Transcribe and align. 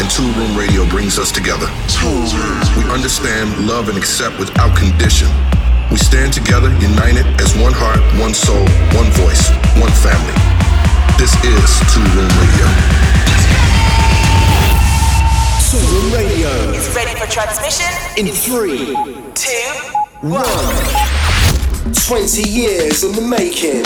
and 0.00 0.08
Toolroom 0.08 0.56
Radio 0.56 0.88
brings 0.88 1.18
us 1.18 1.30
together. 1.30 1.68
We 2.74 2.84
understand, 2.90 3.66
love, 3.66 3.90
and 3.90 3.98
accept 3.98 4.38
without 4.38 4.74
condition. 4.76 5.28
We 5.90 5.98
stand 5.98 6.32
together, 6.32 6.70
united 6.80 7.26
as 7.40 7.54
one 7.60 7.74
heart, 7.76 8.00
one 8.18 8.32
soul, 8.32 8.64
one 8.96 9.12
voice, 9.20 9.52
one 9.76 9.92
family. 10.00 10.32
This 11.20 11.36
is 11.44 11.68
Two 11.92 12.00
Room 12.16 12.32
Radio. 12.40 12.66
Toolroom 15.68 16.08
Radio 16.16 16.48
is 16.72 16.88
ready 16.96 17.14
for 17.20 17.26
transmission 17.26 17.92
in 18.16 18.32
three, 18.32 18.96
two, 19.36 19.70
one. 20.26 20.46
20 21.92 22.48
years 22.48 23.04
in 23.04 23.12
the 23.12 23.22
making. 23.28 23.84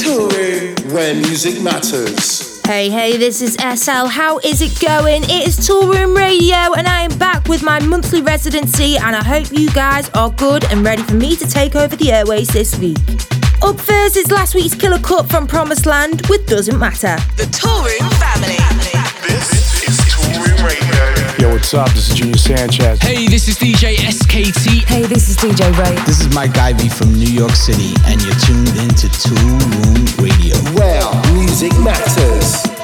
Toolroom, 0.00 0.92
where 0.94 1.14
music 1.14 1.62
matters. 1.62 2.51
Hey, 2.66 2.90
hey, 2.90 3.16
this 3.16 3.42
is 3.42 3.56
ESSEL. 3.56 4.08
How 4.08 4.38
is 4.38 4.62
it 4.62 4.80
going? 4.80 5.24
It 5.24 5.48
is 5.48 5.58
Toolroom 5.58 6.16
Radio, 6.16 6.74
and 6.74 6.86
I 6.86 7.02
am 7.02 7.18
back 7.18 7.48
with 7.48 7.62
my 7.62 7.80
monthly 7.80 8.22
residency. 8.22 8.96
And 8.96 9.16
I 9.16 9.22
hope 9.22 9.50
you 9.52 9.68
guys 9.72 10.08
are 10.10 10.30
good 10.30 10.64
and 10.66 10.84
ready 10.84 11.02
for 11.02 11.14
me 11.14 11.36
to 11.36 11.46
take 11.46 11.74
over 11.74 11.96
the 11.96 12.12
airways 12.12 12.48
this 12.48 12.78
week. 12.78 12.98
Up 13.62 13.80
first 13.80 14.16
is 14.16 14.30
last 14.30 14.54
week's 14.54 14.74
Killer 14.74 15.00
Cut 15.00 15.28
from 15.28 15.46
Promised 15.46 15.86
Land 15.86 16.22
with 16.28 16.46
Doesn't 16.46 16.78
Matter. 16.78 17.16
The 17.36 17.46
Tool 17.52 17.82
Room 17.82 18.10
family. 18.20 19.01
What's 21.62 21.74
up? 21.74 21.90
This 21.90 22.08
is 22.10 22.16
Junior 22.16 22.36
Sanchez. 22.36 23.00
Hey, 23.00 23.28
this 23.28 23.46
is 23.46 23.56
DJ 23.56 23.94
SKT. 23.94 24.84
Hey, 24.84 25.02
this 25.02 25.28
is 25.28 25.36
DJ 25.36 25.70
Ray. 25.78 25.94
This 26.06 26.20
is 26.20 26.34
Mike 26.34 26.58
Ivy 26.58 26.88
from 26.88 27.14
New 27.14 27.30
York 27.30 27.52
City, 27.52 27.94
and 28.04 28.20
you're 28.20 28.34
tuned 28.34 28.76
into 28.82 29.06
Toolroom 29.06 30.20
Radio. 30.20 30.56
Where 30.74 31.32
music 31.32 31.72
matters. 31.78 32.81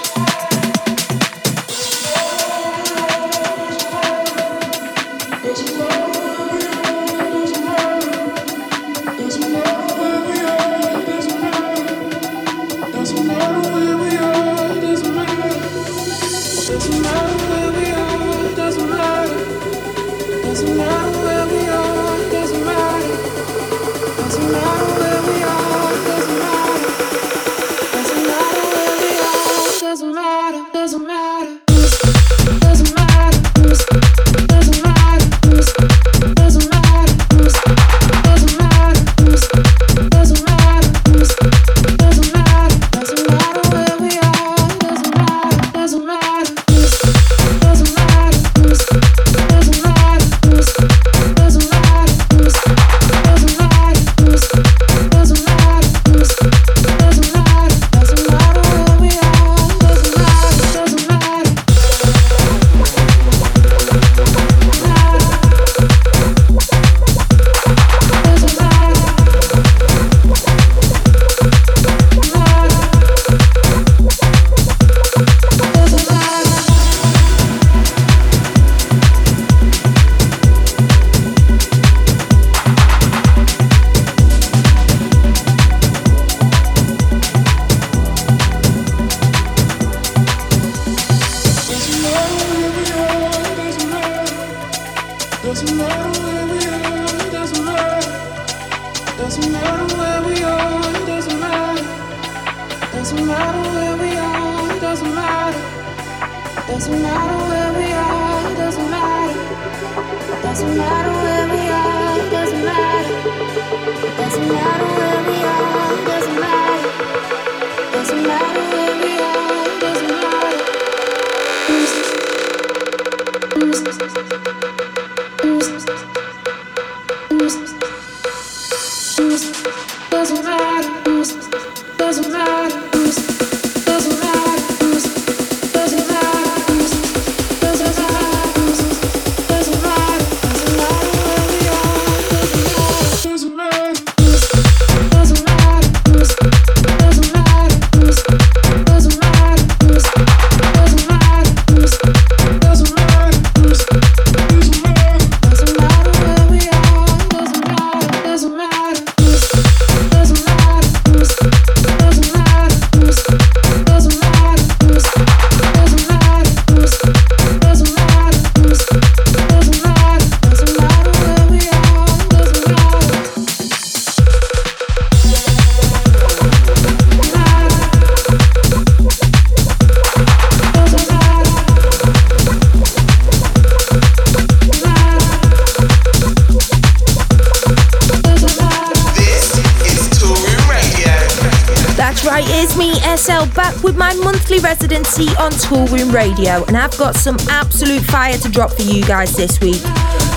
Residency 195.18 195.36
on 195.36 195.50
Toolroom 195.52 196.12
Radio, 196.12 196.64
and 196.66 196.76
I've 196.76 196.96
got 196.96 197.16
some 197.16 197.36
absolute 197.48 198.02
fire 198.02 198.36
to 198.38 198.48
drop 198.48 198.70
for 198.72 198.82
you 198.82 199.02
guys 199.04 199.36
this 199.36 199.60
week. 199.60 199.82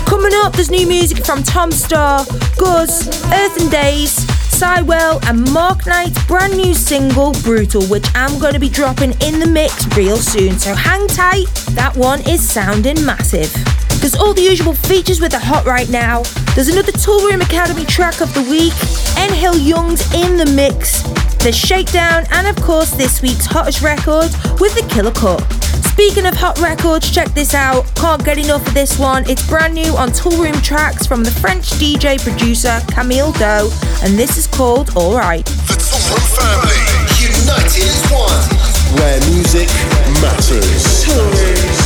Coming 0.06 0.32
up, 0.36 0.54
there's 0.54 0.70
new 0.70 0.86
music 0.86 1.24
from 1.24 1.42
Tom 1.42 1.70
Staar, 1.70 2.26
Guz, 2.56 3.08
Earth 3.32 3.60
N 3.60 3.70
Days, 3.70 4.14
Siwell, 4.50 5.22
and 5.28 5.50
Mark 5.52 5.86
Knight's 5.86 6.22
brand 6.26 6.56
new 6.56 6.74
single, 6.74 7.32
Brutal, 7.42 7.84
which 7.84 8.06
I'm 8.14 8.38
going 8.38 8.54
to 8.54 8.60
be 8.60 8.68
dropping 8.68 9.12
in 9.22 9.38
the 9.38 9.46
mix 9.46 9.86
real 9.96 10.16
soon, 10.16 10.58
so 10.58 10.74
hang 10.74 11.06
tight, 11.08 11.46
that 11.70 11.96
one 11.96 12.20
is 12.28 12.46
sounding 12.46 13.04
massive. 13.04 13.52
There's 14.00 14.16
all 14.16 14.34
the 14.34 14.42
usual 14.42 14.74
features 14.74 15.20
with 15.20 15.30
the 15.30 15.38
hot 15.38 15.64
right 15.64 15.88
now. 15.88 16.22
There's 16.54 16.68
another 16.68 16.92
Toolroom 16.92 17.40
Academy 17.40 17.84
track 17.84 18.20
of 18.20 18.34
the 18.34 18.42
week, 18.42 18.74
Nihil 19.16 19.58
Young's 19.58 20.02
in 20.12 20.36
the 20.36 20.46
mix, 20.46 21.02
the 21.38 21.52
Shakedown, 21.52 22.24
and 22.32 22.46
of 22.46 22.56
course, 22.64 22.90
this 22.90 23.22
week's 23.22 23.46
hottest 23.46 23.80
record 23.80 24.30
with 24.62 24.74
the 24.76 24.94
Killer 24.94 25.10
Cut. 25.10 25.42
Speaking 25.90 26.24
of 26.24 26.34
hot 26.34 26.56
records, 26.60 27.10
check 27.10 27.28
this 27.34 27.52
out. 27.52 27.84
Can't 27.96 28.24
get 28.24 28.38
enough 28.38 28.64
of 28.64 28.72
this 28.74 28.96
one. 28.96 29.28
It's 29.28 29.44
brand 29.48 29.74
new 29.74 29.96
on 29.96 30.10
Toolroom 30.10 30.54
Trax 30.62 31.06
from 31.06 31.24
the 31.24 31.32
French 31.32 31.70
DJ 31.82 32.22
producer 32.22 32.80
Camille 32.94 33.32
Doe, 33.32 33.68
and 34.04 34.16
this 34.16 34.38
is 34.38 34.46
called 34.46 34.96
Alright. 34.96 35.46
The 35.66 35.74
Tool 35.82 35.98
Room 36.14 36.22
family, 36.38 36.78
united 37.18 37.90
as 37.90 38.06
one, 38.14 39.02
where 39.02 39.18
music 39.34 39.66
matters. 40.22 41.02
never 41.08 41.81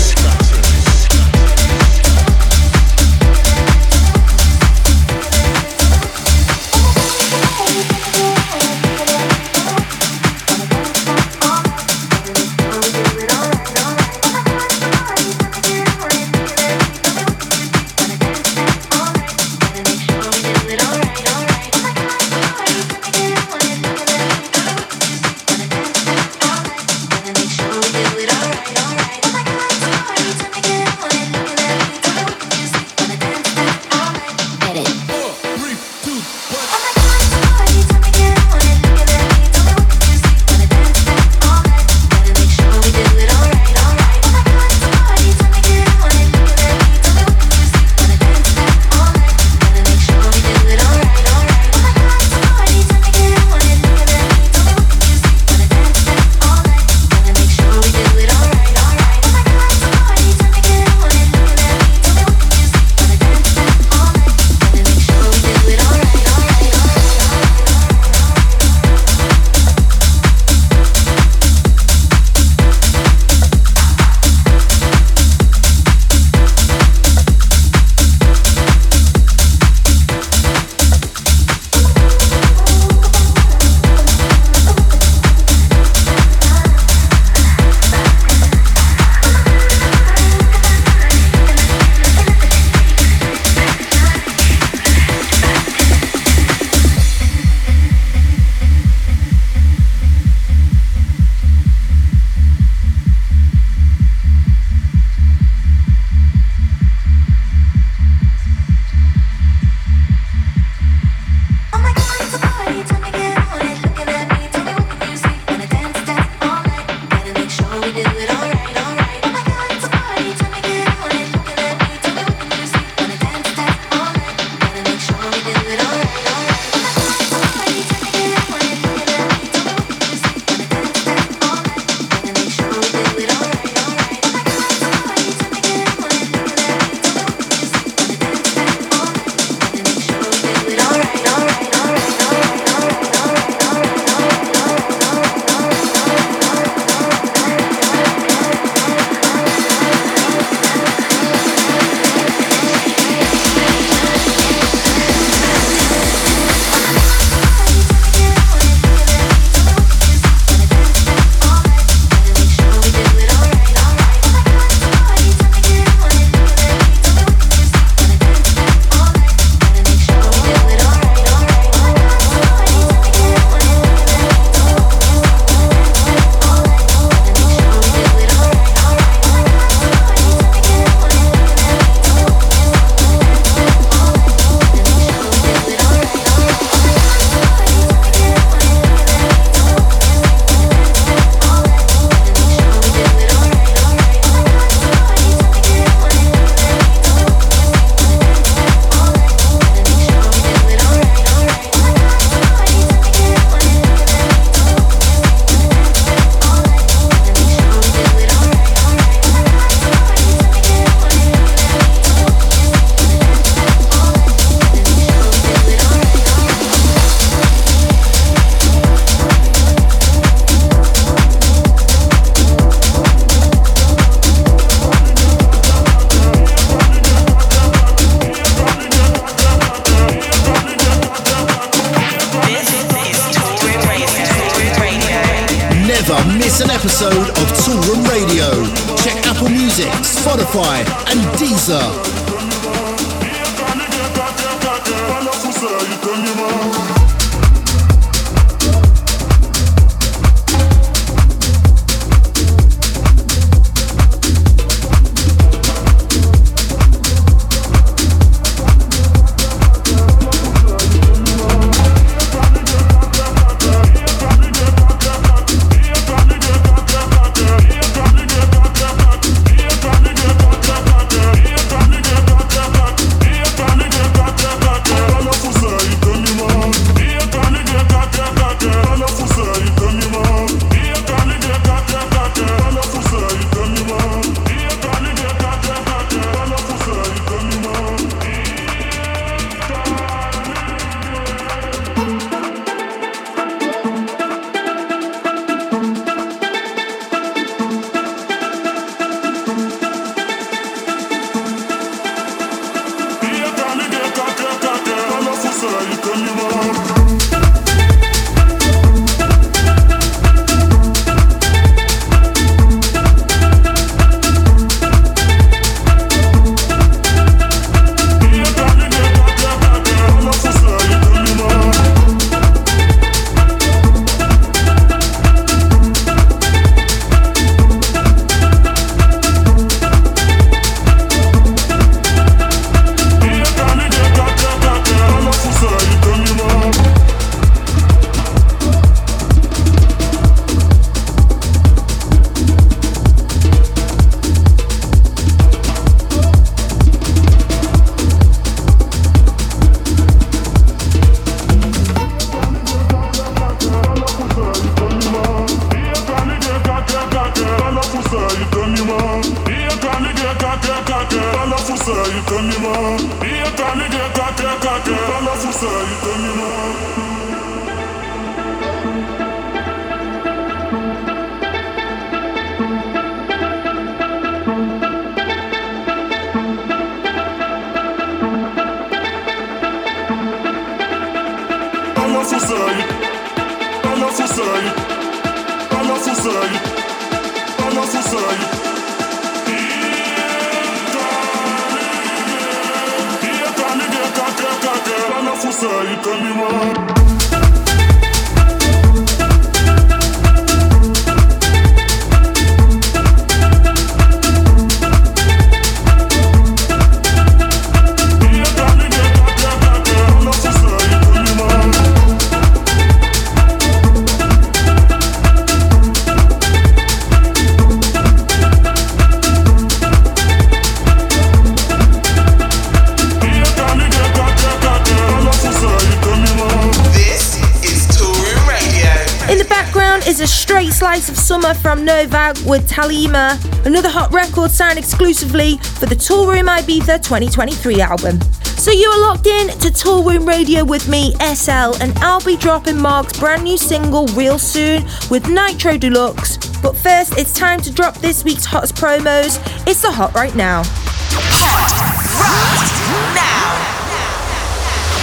with 432.46 432.70
Talima, 432.70 433.36
another 433.66 433.88
hot 433.88 434.12
record 434.12 434.50
signed 434.50 434.78
exclusively 434.78 435.58
for 435.58 435.86
the 435.86 435.96
Toolroom 435.96 436.48
Ibiza 436.48 437.02
2023 437.02 437.80
album. 437.80 438.20
So 438.56 438.70
you 438.70 438.88
are 438.88 439.00
locked 439.00 439.26
in 439.26 439.48
to 439.48 439.68
Toolroom 439.68 440.26
Radio 440.26 440.64
with 440.64 440.88
me, 440.88 441.12
ESSEL, 441.14 441.80
and 441.80 441.96
I'll 441.98 442.24
be 442.24 442.36
dropping 442.36 442.80
Mark's 442.80 443.18
brand 443.18 443.44
new 443.44 443.58
single 443.58 444.06
real 444.08 444.38
soon 444.38 444.84
with 445.10 445.28
Nitro 445.28 445.76
Deluxe. 445.76 446.38
But 446.62 446.76
first, 446.76 447.18
it's 447.18 447.32
time 447.32 447.60
to 447.60 447.72
drop 447.72 447.96
this 447.98 448.24
week's 448.24 448.44
hottest 448.44 448.76
promos. 448.76 449.38
It's 449.66 449.82
the 449.82 449.90
Hot 449.90 450.14
Right 450.14 450.34
Now. 450.34 450.62
Hot 450.64 451.72
Right 452.16 453.14
Now. 453.14 453.56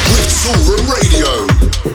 With 0.10 0.28
Toolroom 0.42 0.86
Radio. 0.92 1.48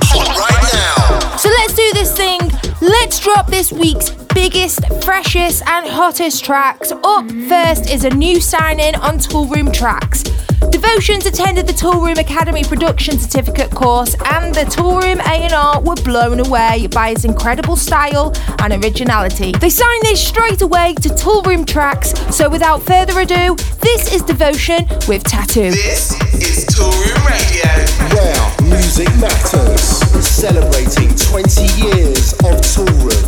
Hot 0.04 0.28
Right 0.38 0.62
Now. 0.72 1.36
So 1.36 1.48
let's 1.48 1.74
do 1.74 1.90
this 1.94 2.16
thing. 2.16 2.40
Let's 2.80 3.18
drop 3.18 3.48
this 3.48 3.72
week's 3.72 4.10
biggest, 4.38 4.80
freshest, 5.02 5.66
and 5.66 5.84
hottest 5.88 6.44
tracks. 6.44 6.92
Up 7.02 7.28
first 7.48 7.90
is 7.90 8.04
a 8.04 8.10
new 8.10 8.40
signing 8.40 8.94
on 8.94 9.18
Toolroom 9.18 9.66
Trax. 9.74 10.22
Devotionz 10.70 11.26
attended 11.26 11.66
the 11.66 11.72
Toolroom 11.72 12.18
Academy 12.18 12.62
production 12.62 13.18
certificate 13.18 13.68
course 13.72 14.14
and 14.26 14.54
the 14.54 14.62
Toolroom 14.76 15.18
A&R 15.26 15.80
were 15.80 15.96
blown 16.04 16.38
away 16.38 16.86
by 16.92 17.10
his 17.10 17.24
incredible 17.24 17.74
style 17.74 18.32
and 18.60 18.72
originality. 18.84 19.50
They 19.58 19.70
signed 19.70 20.02
this 20.02 20.24
straight 20.24 20.62
away 20.62 20.94
to 21.02 21.08
Toolroom 21.08 21.64
Trax, 21.64 22.32
so 22.32 22.48
without 22.48 22.80
further 22.82 23.18
ado, 23.18 23.56
this 23.80 24.14
is 24.14 24.22
Devotion 24.22 24.86
with 25.08 25.24
Tattoo. 25.24 25.72
This 25.72 26.12
is 26.34 26.64
Toolroom 26.66 27.26
Radio. 27.26 27.70
Where 28.14 28.78
music 28.78 29.08
matters. 29.18 29.82
Celebrating 30.24 31.10
20 31.16 31.62
years 31.82 32.34
of 32.34 32.54
Toolroom. 32.62 33.27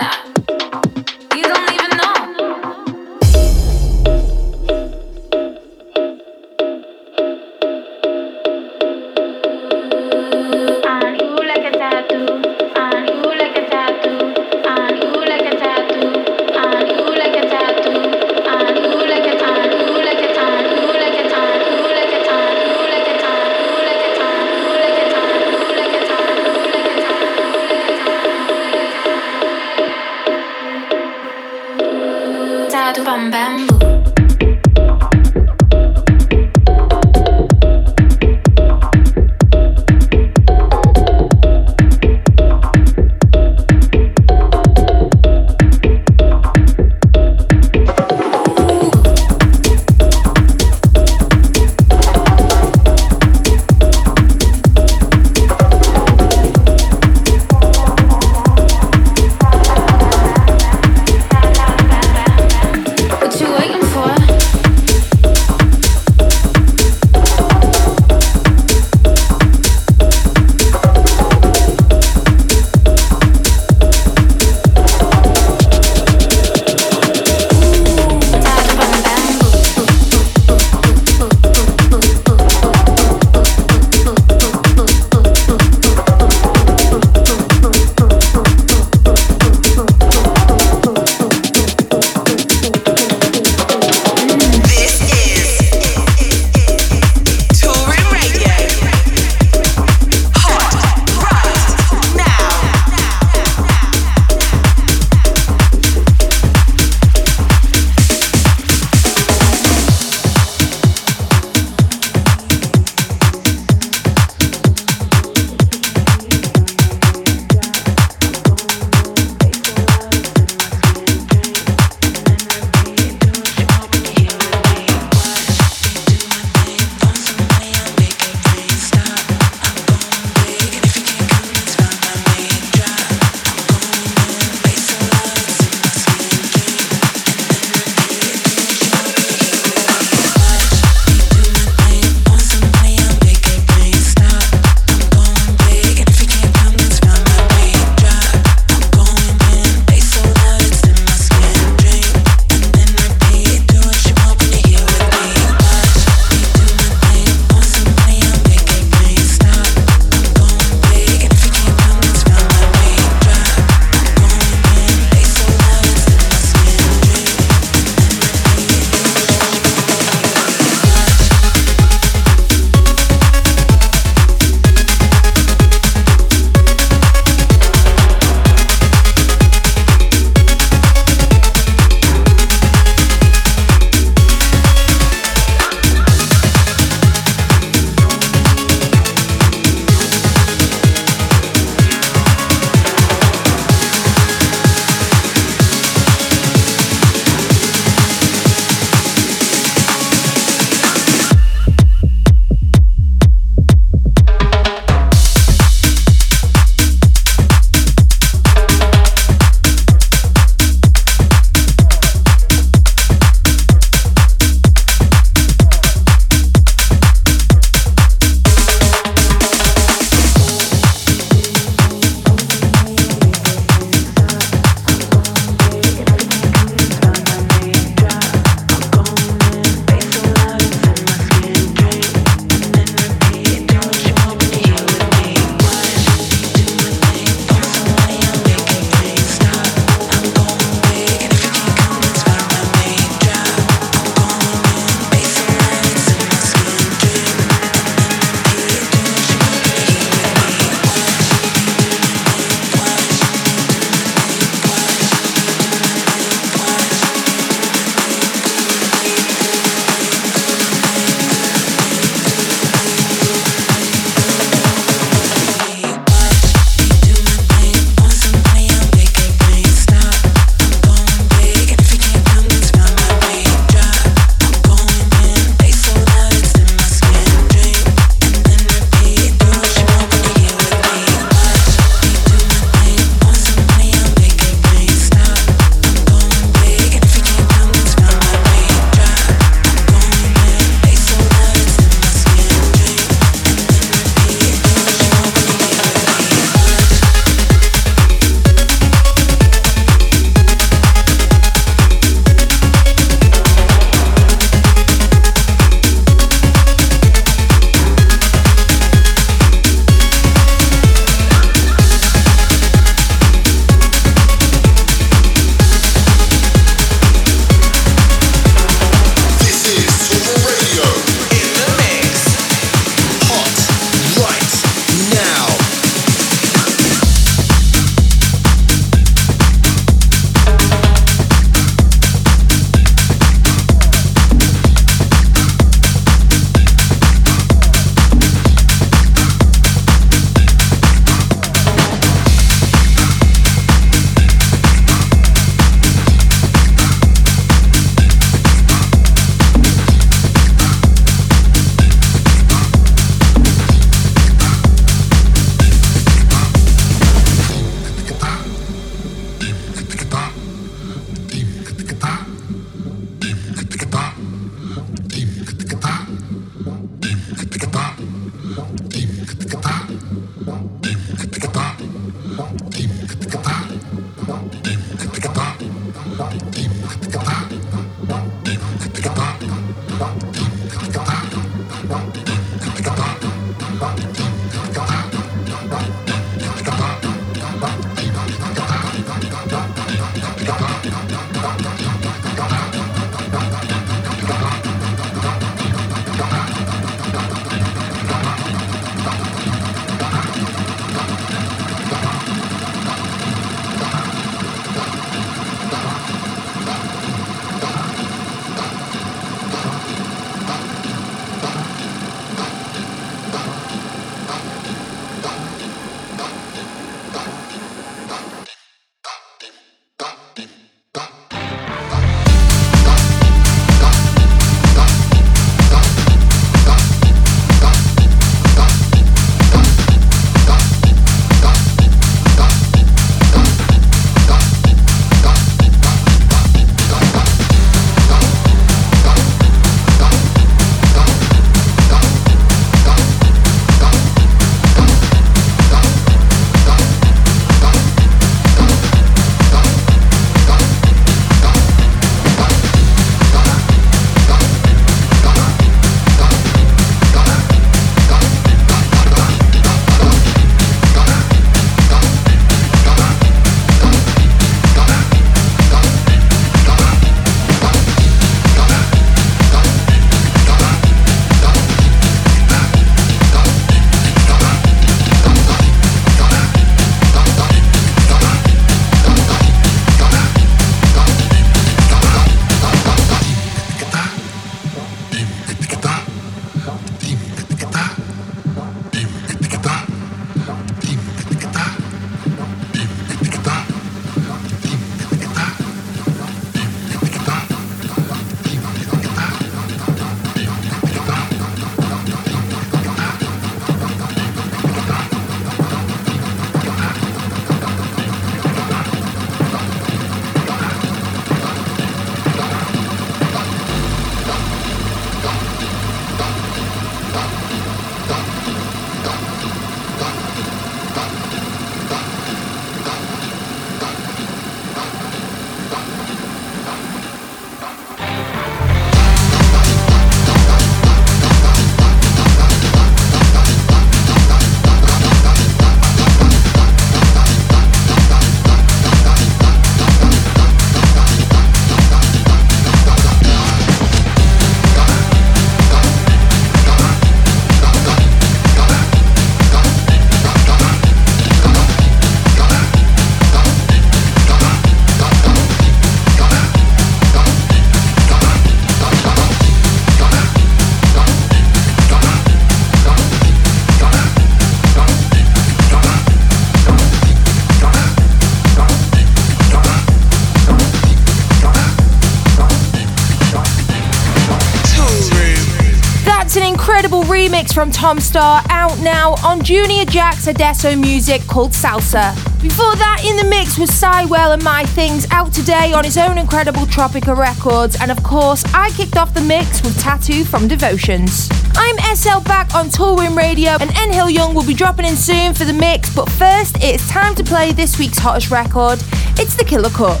from 577.58 577.72
Tom 577.72 577.98
Staar 577.98 578.40
out 578.50 578.78
now 578.82 579.16
on 579.24 579.42
Junior 579.42 579.84
Jack's 579.84 580.28
Adesso 580.28 580.76
music 580.76 581.26
called 581.26 581.50
Salsa. 581.50 582.14
Before 582.40 582.76
that, 582.76 583.02
in 583.04 583.16
the 583.16 583.24
mix 583.24 583.58
was 583.58 583.68
Siwell 583.68 584.32
and 584.32 584.44
My 584.44 584.64
Things 584.64 585.08
out 585.10 585.32
today 585.32 585.72
on 585.72 585.82
his 585.82 585.98
own 585.98 586.18
incredible 586.18 586.66
Tropica 586.66 587.16
Records, 587.16 587.76
and 587.80 587.90
of 587.90 588.00
course, 588.04 588.44
I 588.54 588.70
kicked 588.76 588.96
off 588.96 589.12
the 589.12 589.22
mix 589.22 589.60
with 589.64 589.76
Tattoo 589.80 590.24
from 590.24 590.48
Devotionz. 590.48 591.32
I'm 591.56 591.76
ESSEL 591.78 592.24
back 592.26 592.54
on 592.54 592.66
Toolroom 592.66 593.16
Radio, 593.16 593.56
and 593.60 593.70
Nihil 593.70 594.10
Young 594.10 594.34
will 594.34 594.46
be 594.46 594.54
dropping 594.54 594.86
in 594.86 594.94
soon 594.94 595.34
for 595.34 595.44
the 595.44 595.52
mix, 595.52 595.92
but 595.92 596.08
first, 596.10 596.58
it's 596.62 596.88
time 596.88 597.16
to 597.16 597.24
play 597.24 597.50
this 597.50 597.76
week's 597.76 597.98
hottest 597.98 598.30
record. 598.30 598.78
It's 599.18 599.34
the 599.34 599.44
Killer 599.44 599.70
Cut. 599.70 600.00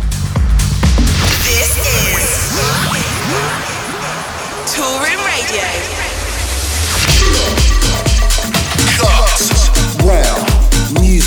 This 1.42 1.74
is 1.74 2.38
Toolroom 4.76 5.26
Radio. 5.26 5.97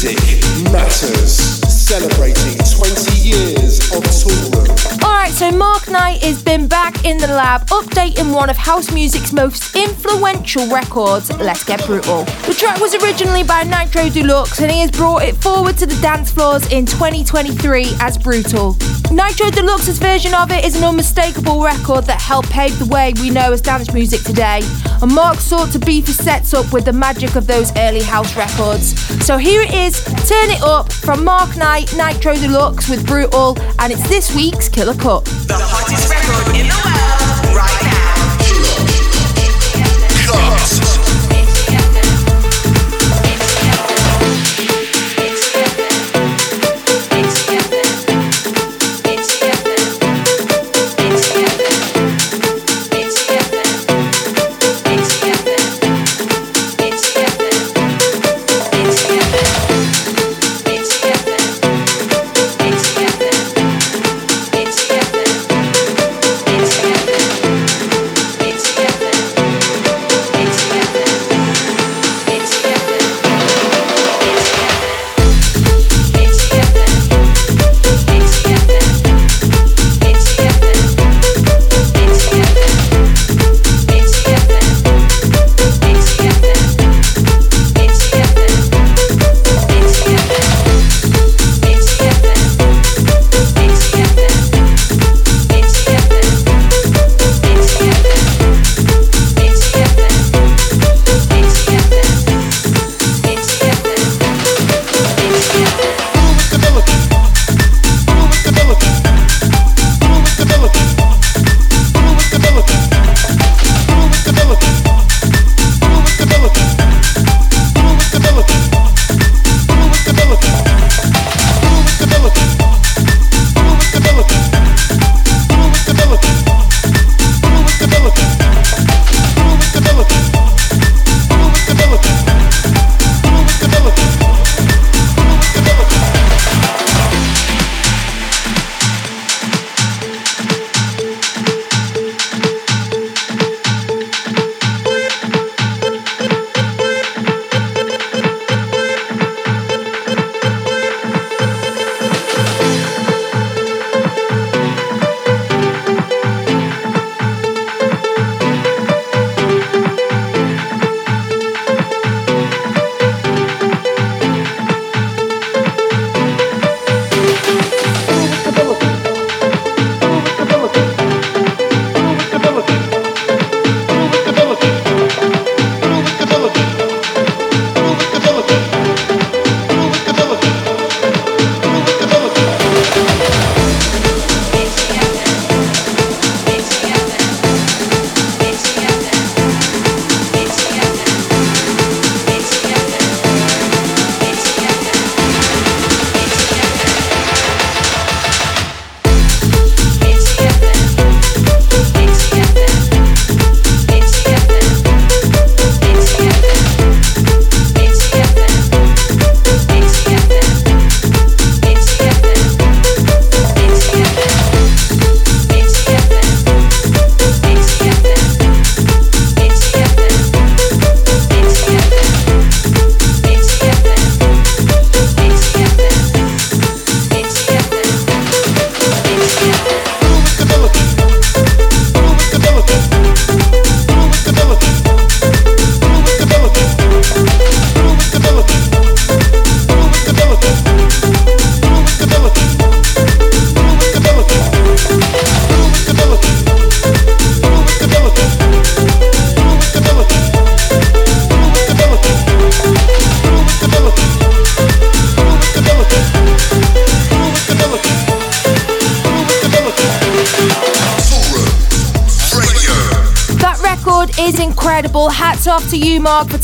Music 0.04 0.72
matters. 0.72 1.38
Celebrating 1.70 2.58
20 2.58 3.22
years 3.22 3.80
of 3.92 4.02
Toolroom. 4.04 5.04
Alright, 5.04 5.32
so 5.32 5.52
Mark 5.52 5.90
Knight 5.90 6.24
has 6.24 6.42
been 6.42 6.68
back 6.68 7.06
in 7.06 7.18
the 7.18 7.28
lab 7.28 7.68
updating 7.68 8.34
one 8.34 8.50
of 8.50 8.58
house 8.58 8.92
music's 8.92 9.32
most 9.34 9.76
influential 9.76 10.68
records, 10.70 11.30
Let's 11.38 11.64
Get 11.64 11.86
Brutal. 11.86 12.24
The 12.48 12.56
track 12.58 12.80
was 12.80 12.96
originally 12.96 13.44
by 13.44 13.64
Nitro 13.64 14.10
Deluxe 14.10 14.60
and 14.60 14.72
he 14.72 14.80
has 14.80 14.92
brought 14.92 15.24
it 15.24 15.36
forward 15.36 15.78
to 15.78 15.86
the 15.86 16.00
dance 16.02 16.32
floors 16.32 16.66
in 16.72 16.86
2023 16.86 17.86
as 18.00 18.18
Brutal. 18.18 18.78
Nitro 19.12 19.52
Deluxe's 19.52 20.00
version 20.00 20.34
of 20.34 20.52
it 20.52 20.64
is 20.64 20.78
an 20.78 20.84
unmistakable 20.84 21.62
record 21.62 22.06
that 22.06 22.22
helped 22.22 22.50
pave 22.50 22.78
the 22.80 22.86
way 22.86 23.14
we 23.22 23.30
know 23.30 23.52
as 23.52 23.62
dance 23.62 23.94
music 23.94 24.24
today, 24.24 24.62
and 25.02 25.14
Mark 25.14 25.40
sought 25.40 25.72
to 25.72 25.80
beef 25.80 26.08
his 26.08 26.18
sets 26.18 26.54
up 26.54 26.72
with 26.72 26.86
the 26.86 26.94
magic 26.94 27.36
of 27.36 27.48
those 27.48 27.72
early 27.78 28.02
house 28.02 28.36
records. 28.36 29.00
So 29.26 29.38
here 29.38 29.62
it 29.62 29.74
is, 29.74 30.04
Turn 30.04 30.50
It 30.50 30.62
Up 30.62 30.92
from 30.92 31.24
Mark 31.24 31.58
Knight, 31.58 31.94
Nitro 31.96 32.36
Deluxe 32.36 32.90
with 32.90 33.06
Brutal, 33.06 33.58
and 33.80 33.92
it's 33.92 34.08
this 34.08 34.36
week's 34.36 34.70
Killer 34.70 34.96
Cut. 34.96 35.26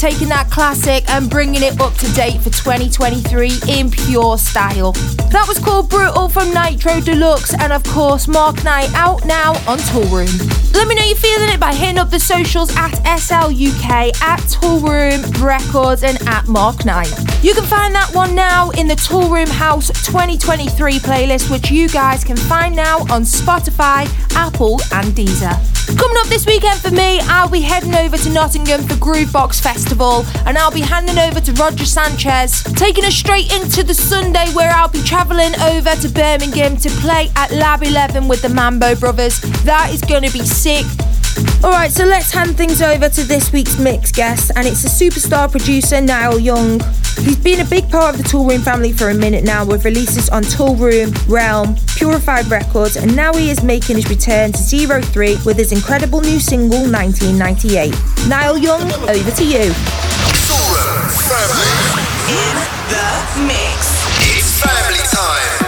Taking 0.10 0.30
that 0.30 0.47
classic 0.58 1.08
and 1.12 1.30
bringing 1.30 1.62
it 1.62 1.80
up 1.80 1.94
to 1.94 2.12
date 2.14 2.42
for 2.42 2.50
2023 2.50 3.60
in 3.70 3.92
pure 3.92 4.40
style. 4.40 4.92
That 5.30 5.46
was 5.48 5.60
called 5.60 5.88
Brutal 5.88 6.30
from 6.30 6.52
Nitro 6.52 7.00
Deluxe, 7.00 7.54
and 7.54 7.72
of 7.72 7.84
course, 7.84 8.28
Mark 8.28 8.64
Knight 8.64 8.92
out 8.96 9.24
now 9.28 9.52
on 9.70 9.78
Toolroom. 9.78 10.34
Let 10.74 10.88
me 10.88 10.96
know 10.96 11.04
you're 11.04 11.16
feeling 11.16 11.50
it 11.50 11.60
by 11.60 11.76
hitting 11.76 12.00
up 12.00 12.10
the 12.10 12.20
socials 12.20 12.76
at 12.76 12.90
SLUK, 13.06 14.20
at 14.24 14.40
Toolroom 14.50 15.44
Records, 15.44 16.02
and 16.02 16.18
at 16.28 16.48
Mark 16.48 16.86
Knight. 16.86 17.14
You 17.44 17.54
can 17.54 17.66
find 17.66 17.94
that 17.94 18.10
one 18.16 18.34
now 18.34 18.72
in 18.72 18.88
the 18.88 18.96
Toolroom 18.96 19.50
House 19.50 19.90
2023 20.08 20.98
playlist, 20.98 21.52
which 21.52 21.70
you 21.70 21.88
guys 21.88 22.24
can 22.24 22.36
find 22.36 22.76
now 22.76 23.02
on 23.12 23.22
Spotify, 23.22 24.10
Apple, 24.36 24.82
and 24.92 25.14
Deezer. 25.14 25.78
Coming 25.96 26.18
up 26.18 26.28
this 26.28 26.46
weekend 26.46 26.82
for 26.82 26.92
me, 26.92 27.22
I'll 27.22 27.50
be 27.50 27.62
heading 27.62 27.96
over 27.96 28.18
to 28.18 28.30
Nottingham 28.30 28.84
for 28.84 28.96
Groovebox 28.96 29.62
Festival 29.62 30.26
and 30.48 30.58
I'll 30.58 30.72
be 30.72 30.82
handing 30.82 31.18
over 31.20 31.42
to 31.42 31.52
Roger 31.54 31.86
Sanchez, 31.86 32.64
taking 32.76 33.04
us 33.04 33.14
straight 33.14 33.54
into 33.54 33.84
the 33.84 33.94
Sunday 33.94 34.48
where 34.54 34.72
I'll 34.72 34.88
be 34.88 35.04
travelling 35.04 35.54
over 35.60 35.92
to 35.92 36.10
Birmingham 36.10 36.78
to 36.78 36.90
play 37.02 37.30
at 37.36 37.52
Lab 37.52 37.84
11 37.84 38.30
with 38.30 38.42
the 38.42 38.50
Mambo 38.50 38.96
Brothers. 38.96 39.42
That 39.64 39.92
is 39.94 40.02
going 40.02 40.24
to 40.24 40.32
be 40.32 40.46
sick. 40.46 40.86
Alright, 41.64 41.92
so 41.92 42.06
let's 42.06 42.32
hand 42.32 42.58
things 42.58 42.82
over 42.82 43.10
to 43.10 43.24
this 43.24 43.52
week's 43.52 43.80
mix 43.80 44.12
guest, 44.12 44.52
and 44.56 44.68
it's 44.68 44.84
a 44.84 44.88
superstar 44.88 45.50
producer, 45.50 46.02
Nihil 46.02 46.40
Young. 46.40 46.80
He's 47.20 47.38
been 47.38 47.60
a 47.60 47.66
big 47.66 47.90
part 47.90 48.16
of 48.16 48.24
the 48.24 48.28
Toolroom 48.28 48.64
family 48.64 48.92
for 48.94 49.10
a 49.10 49.14
minute 49.14 49.44
now, 49.44 49.66
with 49.66 49.86
releases 49.86 50.30
on 50.30 50.44
Toolroom, 50.44 51.14
Realm, 51.28 51.76
Purified 51.96 52.46
Records, 52.48 52.96
and 52.96 53.16
now 53.16 53.34
he 53.34 53.50
is 53.50 53.64
making 53.64 53.96
his 53.98 54.10
return 54.10 54.52
to 54.52 54.58
Zero 54.58 55.02
Three 55.02 55.38
with 55.46 55.58
his 55.58 55.72
incredible 55.72 56.22
new 56.22 56.40
single 56.40 56.82
1998. 56.90 57.92
Nihil 58.28 58.58
Young, 58.58 58.92
over 59.10 59.32
to 59.32 59.44
you. 59.44 59.74
Toolroom 60.46 61.10
family. 61.26 62.08
In 62.30 62.56
the 62.90 63.48
mix. 63.48 63.98
It's 64.22 64.62
family 64.62 65.04
time. 65.10 65.67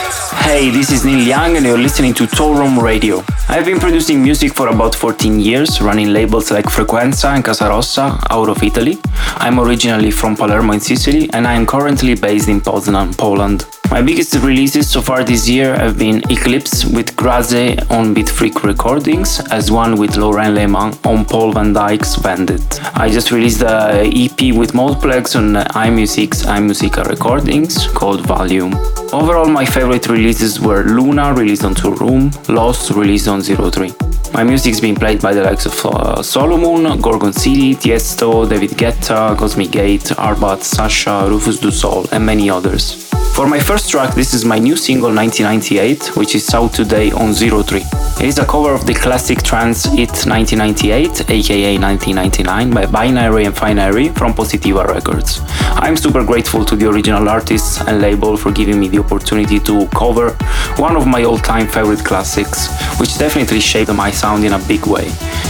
Hey, 0.49 0.71
this 0.71 0.89
is 0.91 1.05
Nihil 1.05 1.27
Young 1.27 1.57
and 1.57 1.63
you're 1.63 1.77
listening 1.77 2.11
to 2.15 2.25
Toolroom 2.25 2.81
Radio. 2.81 3.23
I've 3.47 3.65
been 3.65 3.79
producing 3.79 4.23
music 4.23 4.51
for 4.55 4.69
about 4.69 4.95
14 4.95 5.39
years, 5.39 5.79
running 5.79 6.11
labels 6.11 6.49
like 6.49 6.67
Frequenza 6.67 7.27
and 7.27 7.45
Casarossa 7.45 8.19
out 8.31 8.49
of 8.49 8.63
Italy. 8.63 8.97
I'm 9.35 9.59
originally 9.59 10.09
from 10.09 10.35
Palermo 10.35 10.73
in 10.73 10.79
Sicily 10.79 11.29
and 11.33 11.45
I 11.45 11.53
am 11.53 11.67
currently 11.67 12.15
based 12.15 12.49
in 12.49 12.61
Poznan, 12.61 13.15
Poland. 13.15 13.67
My 13.91 14.03
biggest 14.03 14.35
releases 14.35 14.87
so 14.87 15.01
far 15.01 15.23
this 15.23 15.49
year 15.49 15.75
have 15.75 15.97
been 15.97 16.21
Eclipse 16.29 16.85
with 16.85 17.15
Grazze 17.15 17.75
on 17.89 18.13
Beat 18.13 18.29
Freak 18.29 18.63
Recordings, 18.63 19.39
as 19.49 19.71
one 19.71 19.97
with 19.97 20.15
Lauren 20.15 20.53
L'aimant 20.53 21.03
on 21.07 21.25
Paul 21.25 21.53
Van 21.53 21.73
Dyk's 21.73 22.15
Vandit. 22.17 22.79
I 22.95 23.09
just 23.09 23.31
released 23.31 23.61
the 23.61 24.03
EP 24.15 24.55
with 24.55 24.75
Multiplex 24.75 25.35
on 25.35 25.55
iMusic's 25.55 26.43
iMusica 26.45 27.09
Recordings 27.09 27.87
called 27.87 28.27
Volume. 28.27 28.75
Overall, 29.11 29.49
my 29.49 29.65
favorite 29.65 30.07
releases 30.07 30.59
were 30.59 30.83
Luna, 30.83 31.33
released 31.33 31.63
on 31.63 31.73
Toolroom, 31.73 32.31
Lost, 32.47 32.91
released 32.91 33.27
on 33.27 33.41
Zero 33.41 33.71
Three. 33.71 33.91
My 34.33 34.43
music's 34.43 34.79
been 34.79 34.95
played 34.95 35.19
by 35.19 35.33
the 35.33 35.43
likes 35.43 35.65
of 35.65 35.73
uh, 35.83 36.21
Solomun, 36.21 37.01
Gorgon 37.01 37.33
City, 37.33 37.73
Tiesto, 37.73 38.47
David 38.47 38.77
Guetta, 38.77 39.35
Cosmic 39.35 39.71
Gate, 39.71 40.13
Arbat, 40.15 40.61
Sasha, 40.61 41.25
Rufus 41.27 41.59
Du 41.59 41.71
Sol, 41.71 42.05
and 42.11 42.23
many 42.23 42.51
others. 42.51 43.09
For 43.35 43.47
my 43.47 43.59
first 43.59 43.89
track, 43.89 44.15
this 44.15 44.33
is 44.33 44.43
my 44.43 44.59
new 44.59 44.75
single 44.75 45.13
1998, 45.13 46.17
which 46.17 46.35
is 46.35 46.53
out 46.53 46.73
today 46.73 47.11
on 47.11 47.33
03. 47.33 47.81
It 48.19 48.25
is 48.25 48.37
a 48.37 48.45
cover 48.45 48.73
of 48.73 48.85
the 48.85 48.93
classic 48.93 49.43
trance 49.43 49.85
It 49.85 50.11
1998, 50.27 51.29
aka 51.29 51.77
1999, 51.77 52.71
by 52.71 52.85
Binary 52.85 53.45
and 53.45 53.55
Finary 53.55 54.09
from 54.09 54.33
Positiva 54.33 54.85
Records. 54.85 55.41
I'm 55.79 55.95
super 55.95 56.25
grateful 56.25 56.65
to 56.65 56.75
the 56.75 56.89
original 56.89 57.29
artists 57.29 57.79
and 57.79 58.01
label 58.01 58.35
for 58.35 58.51
giving 58.51 58.79
me 58.79 58.89
the 58.89 58.99
opportunity 58.99 59.59
to 59.61 59.87
cover 59.87 60.31
one 60.75 60.97
of 60.97 61.07
my 61.07 61.23
all-time 61.23 61.67
favorite 61.67 62.03
classics, 62.03 62.67
which 62.99 63.17
definitely 63.17 63.61
shaped 63.61 63.93
my 63.93 64.11
sound 64.11 64.43
in 64.43 64.53
a 64.53 64.59
big 64.67 64.85
way. 64.85 65.05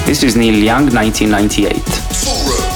This 0.05 0.21
is 0.21 0.35
Nihil 0.35 0.63
Young, 0.63 0.93
1998. 0.93 2.68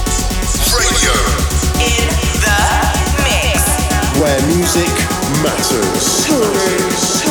Music 4.64 4.96
matters. 5.44 6.24
Toolroom 6.26 7.23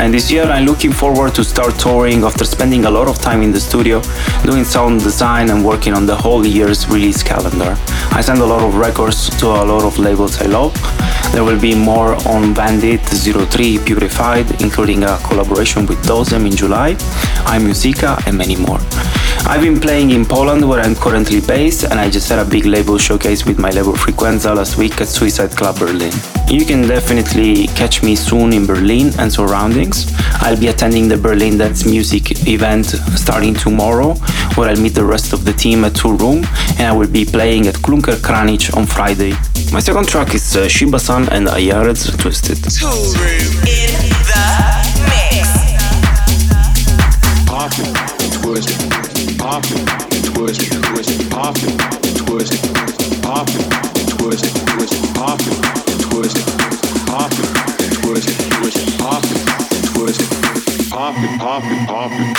and 0.00 0.12
this 0.12 0.30
year 0.30 0.44
I'm 0.44 0.66
looking 0.66 0.92
forward 0.92 1.34
to 1.34 1.44
start 1.44 1.78
touring 1.78 2.24
after 2.24 2.44
spending 2.44 2.84
a 2.84 2.90
lot 2.90 3.08
of 3.08 3.18
time 3.18 3.42
in 3.42 3.52
the 3.52 3.60
studio 3.60 4.02
doing 4.44 4.64
sound 4.64 5.00
design 5.00 5.50
and 5.50 5.64
working 5.64 5.94
on 5.94 6.06
the 6.06 6.16
whole 6.16 6.46
year's 6.46 6.88
release 6.88 7.22
calendar. 7.22 7.76
I 8.10 8.20
send 8.20 8.40
a 8.40 8.46
lot 8.46 8.62
of 8.62 8.76
records 8.76 9.30
to 9.40 9.46
a 9.46 9.64
lot 9.64 9.84
of 9.84 9.98
labels 9.98 10.40
I 10.40 10.46
love. 10.46 10.74
There 11.32 11.44
will 11.44 11.60
be 11.60 11.74
more 11.74 12.14
on 12.28 12.54
Vandit 12.54 13.00
03 13.02 13.78
Purified, 13.84 14.60
including 14.60 15.02
a 15.04 15.18
collaboration 15.18 15.86
with 15.86 15.98
Dozem 16.06 16.46
in 16.46 16.56
July, 16.56 16.94
iMusica, 17.56 18.26
and 18.26 18.36
many 18.36 18.56
more. 18.56 18.80
I've 19.46 19.62
been 19.62 19.80
playing 19.80 20.10
in 20.10 20.24
Poland 20.24 20.68
where 20.68 20.80
I'm 20.80 20.94
currently 20.94 21.40
based 21.40 21.84
and 21.84 22.00
I 22.00 22.10
just 22.10 22.28
had 22.28 22.38
a 22.38 22.44
big 22.44 22.66
label 22.66 22.98
showcase 22.98 23.44
with 23.44 23.58
my 23.58 23.70
label 23.70 23.94
Frequenza 23.94 24.54
last 24.54 24.78
week 24.78 25.00
at 25.00 25.08
Suicide 25.08 25.50
Club 25.50 25.78
Berlin. 25.78 26.12
You 26.52 26.64
can 26.66 26.82
definitely 26.86 27.66
catch 27.68 28.02
me 28.02 28.14
soon 28.14 28.52
in 28.52 28.66
Berlin 28.66 29.10
and 29.18 29.32
surroundings. 29.32 30.12
I'll 30.42 30.60
be 30.60 30.68
attending 30.68 31.08
the 31.08 31.16
Berlin 31.16 31.56
Dance 31.56 31.86
Music 31.86 32.46
event 32.46 32.84
starting 33.16 33.54
tomorrow 33.54 34.16
where 34.54 34.68
I'll 34.68 34.76
meet 34.76 34.94
the 34.94 35.02
rest 35.02 35.32
of 35.32 35.46
the 35.46 35.54
team 35.54 35.82
at 35.86 35.94
Toolroom 35.94 36.44
and 36.78 36.88
I 36.88 36.92
will 36.92 37.08
be 37.08 37.24
playing 37.24 37.68
at 37.68 37.76
Klunker 37.76 38.16
Kranich 38.16 38.76
on 38.76 38.84
Friday. 38.84 39.32
My 39.72 39.80
second 39.80 40.08
track 40.08 40.34
is 40.34 40.54
uh, 40.54 40.68
Shiba-san 40.68 41.30
and 41.30 41.48
Ayarez's 41.48 42.14
Twisted. 42.18 42.58
Toolroom 42.58 43.64
in 43.64 43.94
the 44.28 44.44
mix. 45.08 45.48
Pop 47.48 47.72
it, 47.78 47.96
twist 48.42 48.68
it, 48.68 48.76
pop 51.30 51.56
it, 51.56 51.91
pop 61.60 61.62
pop 61.86 62.31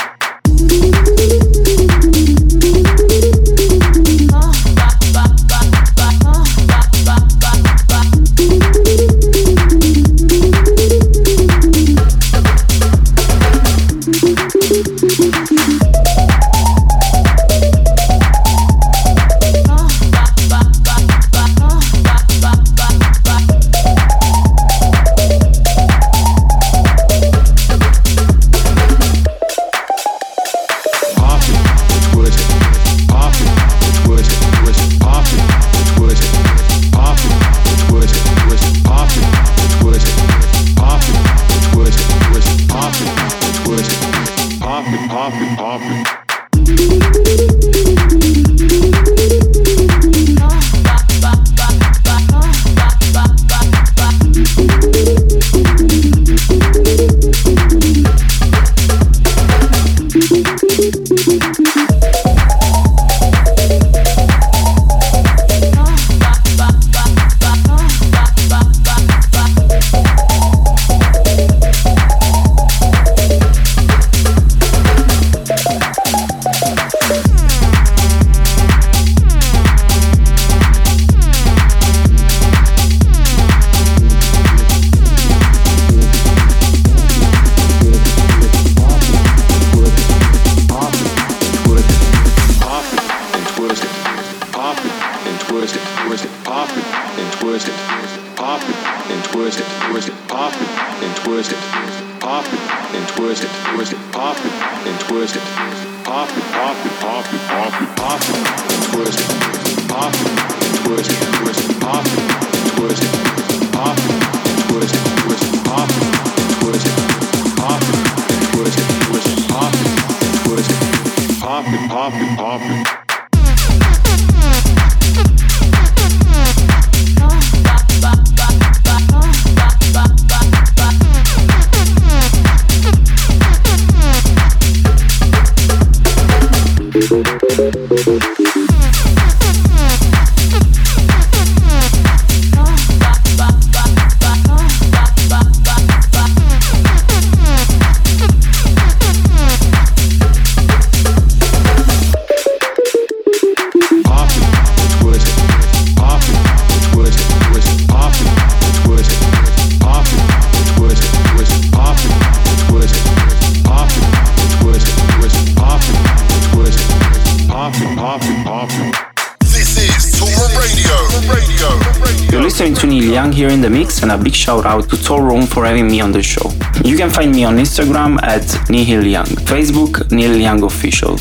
to 174.96 175.02
Toolroom 175.02 175.46
for 175.46 175.64
having 175.64 175.86
me 175.86 176.00
on 176.00 176.12
the 176.12 176.22
show. 176.22 176.50
You 176.84 176.96
can 176.96 177.10
find 177.10 177.32
me 177.32 177.44
on 177.44 177.56
Instagram 177.56 178.22
at 178.22 178.46
Nihil 178.70 179.06
Young, 179.06 179.26
Facebook 179.26 180.10
Nihil 180.10 180.36
Young 180.40 180.62
Official. 180.62 181.16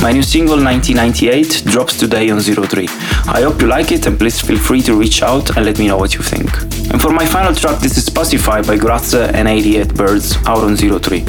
My 0.00 0.12
new 0.12 0.22
single 0.22 0.56
1998 0.56 1.64
drops 1.66 1.98
today 1.98 2.30
on 2.30 2.40
03. 2.40 2.86
I 3.26 3.42
hope 3.42 3.60
you 3.60 3.66
like 3.66 3.92
it, 3.92 4.06
and 4.06 4.18
please 4.18 4.40
feel 4.40 4.58
free 4.58 4.82
to 4.82 4.94
reach 4.94 5.22
out 5.22 5.56
and 5.56 5.66
let 5.66 5.78
me 5.78 5.88
know 5.88 5.96
what 5.96 6.14
you 6.14 6.22
think. 6.22 6.67
And 6.90 7.02
for 7.02 7.10
my 7.10 7.26
final 7.26 7.54
track, 7.54 7.80
this 7.80 7.98
is 7.98 8.08
Pacify 8.08 8.62
by 8.62 8.76
Grazze 8.78 9.30
and 9.34 9.46
88 9.46 9.94
Birds 9.94 10.36
out 10.46 10.64
on 10.64 10.74
03. 10.76 11.24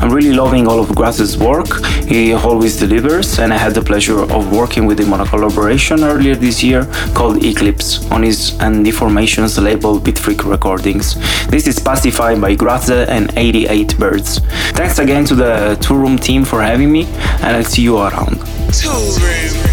I'm 0.00 0.10
really 0.10 0.32
loving 0.32 0.68
all 0.68 0.78
of 0.78 0.88
Grazze's 0.88 1.36
work, 1.36 1.84
he 2.06 2.32
always 2.32 2.78
delivers, 2.78 3.38
and 3.40 3.52
I 3.52 3.58
had 3.58 3.74
the 3.74 3.82
pleasure 3.82 4.20
of 4.20 4.52
working 4.52 4.86
with 4.86 5.00
him 5.00 5.12
on 5.12 5.20
a 5.20 5.26
collaboration 5.26 6.04
earlier 6.04 6.36
this 6.36 6.62
year 6.62 6.86
called 7.14 7.44
Eclipse 7.44 8.08
on 8.12 8.22
his 8.22 8.58
and 8.60 8.86
Deformations 8.86 9.60
label 9.60 9.98
Bitfreak 9.98 10.48
Recordings. 10.48 11.16
This 11.48 11.66
is 11.66 11.80
Pacify 11.80 12.38
by 12.38 12.54
Grazze 12.54 13.08
and 13.08 13.32
88 13.36 13.98
Birds. 13.98 14.38
Thanks 14.78 15.00
again 15.00 15.24
to 15.24 15.34
the 15.34 15.76
Toolroom 15.80 16.20
team 16.20 16.44
for 16.44 16.62
having 16.62 16.92
me, 16.92 17.06
and 17.42 17.56
I'll 17.56 17.64
see 17.64 17.82
you 17.82 17.98
around. 17.98 18.38
Toolroom 18.70 19.64
in 19.64 19.69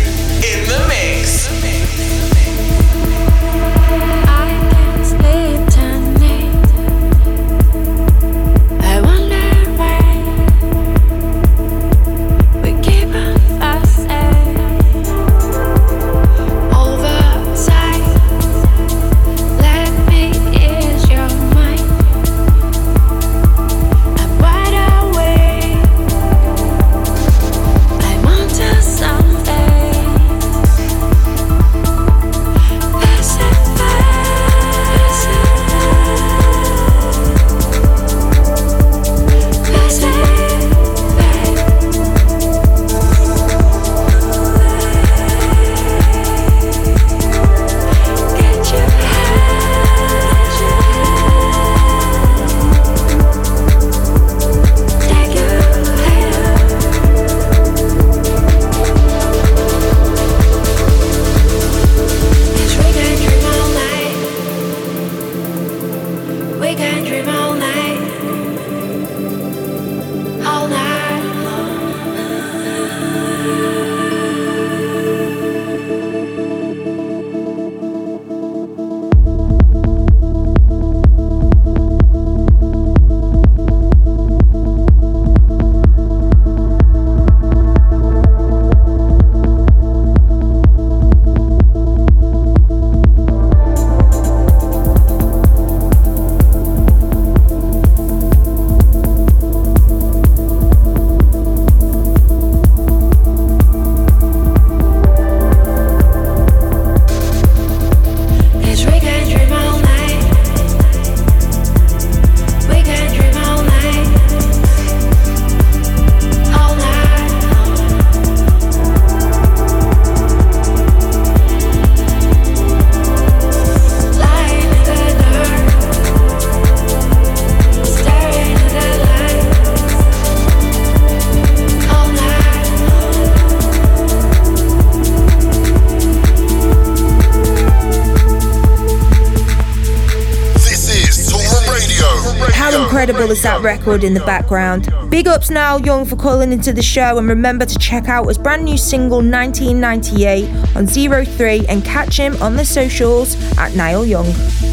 record 143.88 144.04
in 144.04 144.14
the 144.14 144.20
background. 144.22 144.90
Big 145.10 145.28
ups 145.28 145.50
Nihil 145.50 145.82
Young 145.86 146.06
for 146.06 146.18
calling 146.18 146.52
into 146.52 146.74
the 146.74 146.82
show 146.82 147.18
and 147.18 147.28
remember 147.30 147.66
to 147.66 147.80
check 147.80 148.10
out 148.10 148.28
his 148.28 148.38
brand 148.38 148.66
new 148.66 148.78
single 148.78 149.20
1998 149.20 150.76
on 150.76 150.86
Zero 150.86 151.24
03 151.24 151.66
and 151.68 151.86
catch 151.86 152.18
him 152.18 152.36
on 152.42 152.58
the 152.58 152.66
socials 152.66 153.36
at 153.58 153.76
Nihil 153.76 154.06
Young. 154.06 154.26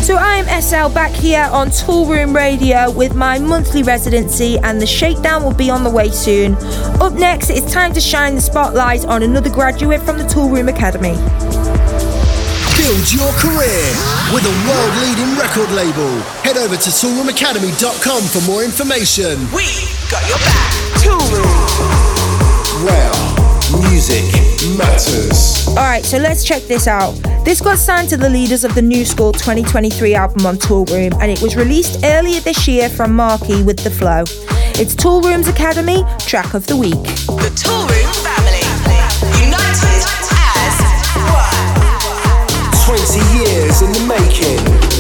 So 0.03 0.17
I 0.17 0.37
am 0.37 0.47
ESSEL 0.47 0.93
back 0.93 1.12
here 1.12 1.49
on 1.53 1.69
Toolroom 1.69 2.35
Radio 2.35 2.91
with 2.91 3.15
my 3.15 3.39
monthly 3.39 3.85
residency 3.85 4.59
and 4.59 4.81
the 4.83 4.87
shakedown 4.87 5.45
will 5.45 5.55
be 5.55 5.71
on 5.71 5.85
the 5.85 5.91
way 5.91 6.11
soon. 6.11 6.55
Up 7.01 7.12
next, 7.12 7.51
it's 7.51 7.73
time 7.73 7.93
to 7.95 8.01
shine 8.01 8.35
the 8.35 8.41
spotlight 8.41 9.05
on 9.05 9.23
another 9.23 9.51
graduate 9.51 10.03
from 10.03 10.19
the 10.19 10.25
Toolroom 10.25 10.69
Academy. 10.69 11.15
Build 12.85 13.12
your 13.14 13.32
career 13.41 13.80
with 14.35 14.45
a 14.45 14.55
world 14.68 14.95
leading 15.01 15.39
record 15.39 15.70
label. 15.72 16.20
Head 16.45 16.59
over 16.59 16.76
to 16.76 16.91
toolroomacademy.com 16.91 18.22
for 18.24 18.43
more 18.47 18.62
information. 18.62 19.41
We 19.57 19.64
got 20.11 20.20
your 20.28 20.37
back. 20.45 20.70
Toolroom. 21.01 21.49
Where 22.85 23.35
music 23.89 24.24
matters. 24.76 25.66
Alright, 25.68 26.05
so 26.05 26.18
let's 26.18 26.45
check 26.45 26.64
this 26.64 26.87
out. 26.87 27.12
This 27.43 27.62
got 27.62 27.78
signed 27.78 28.11
to 28.11 28.18
the 28.18 28.28
leaders 28.28 28.64
of 28.64 28.74
the 28.74 28.82
New 28.82 29.07
School 29.07 29.32
2023 29.32 30.14
album 30.14 30.45
on 30.45 30.57
Toolroom, 30.57 31.14
and 31.22 31.30
it 31.30 31.41
was 31.41 31.57
released 31.57 32.05
earlier 32.05 32.41
this 32.41 32.68
year 32.68 32.91
from 32.91 33.16
Ma 33.16 33.39
Khe 33.39 33.62
with 33.62 33.78
The 33.78 33.91
Flow. 33.91 34.24
It's 34.76 34.95
Toolroom's 34.95 35.49
Academy 35.49 36.03
Track 36.18 36.53
of 36.53 36.66
the 36.66 36.76
Week. 36.76 36.93
In 43.85 43.93
the 43.93 44.07
making. 44.07 44.93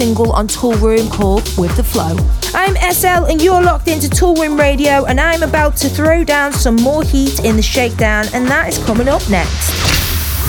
Single 0.00 0.32
on 0.32 0.48
Toolroom 0.48 1.10
called 1.10 1.42
With 1.58 1.76
the 1.76 1.84
Flow. 1.84 2.16
I'm 2.54 2.74
ESSEL 2.76 3.30
and 3.30 3.42
you're 3.42 3.60
locked 3.60 3.86
into 3.86 4.08
Toolroom 4.08 4.58
Radio 4.58 5.04
and 5.04 5.20
I'm 5.20 5.42
about 5.42 5.76
to 5.76 5.90
throw 5.90 6.24
down 6.24 6.54
some 6.54 6.76
more 6.76 7.02
heat 7.02 7.44
in 7.44 7.56
the 7.56 7.60
shakedown 7.60 8.24
and 8.32 8.46
that 8.46 8.70
is 8.70 8.78
coming 8.86 9.08
up 9.08 9.20
next. 9.28 9.68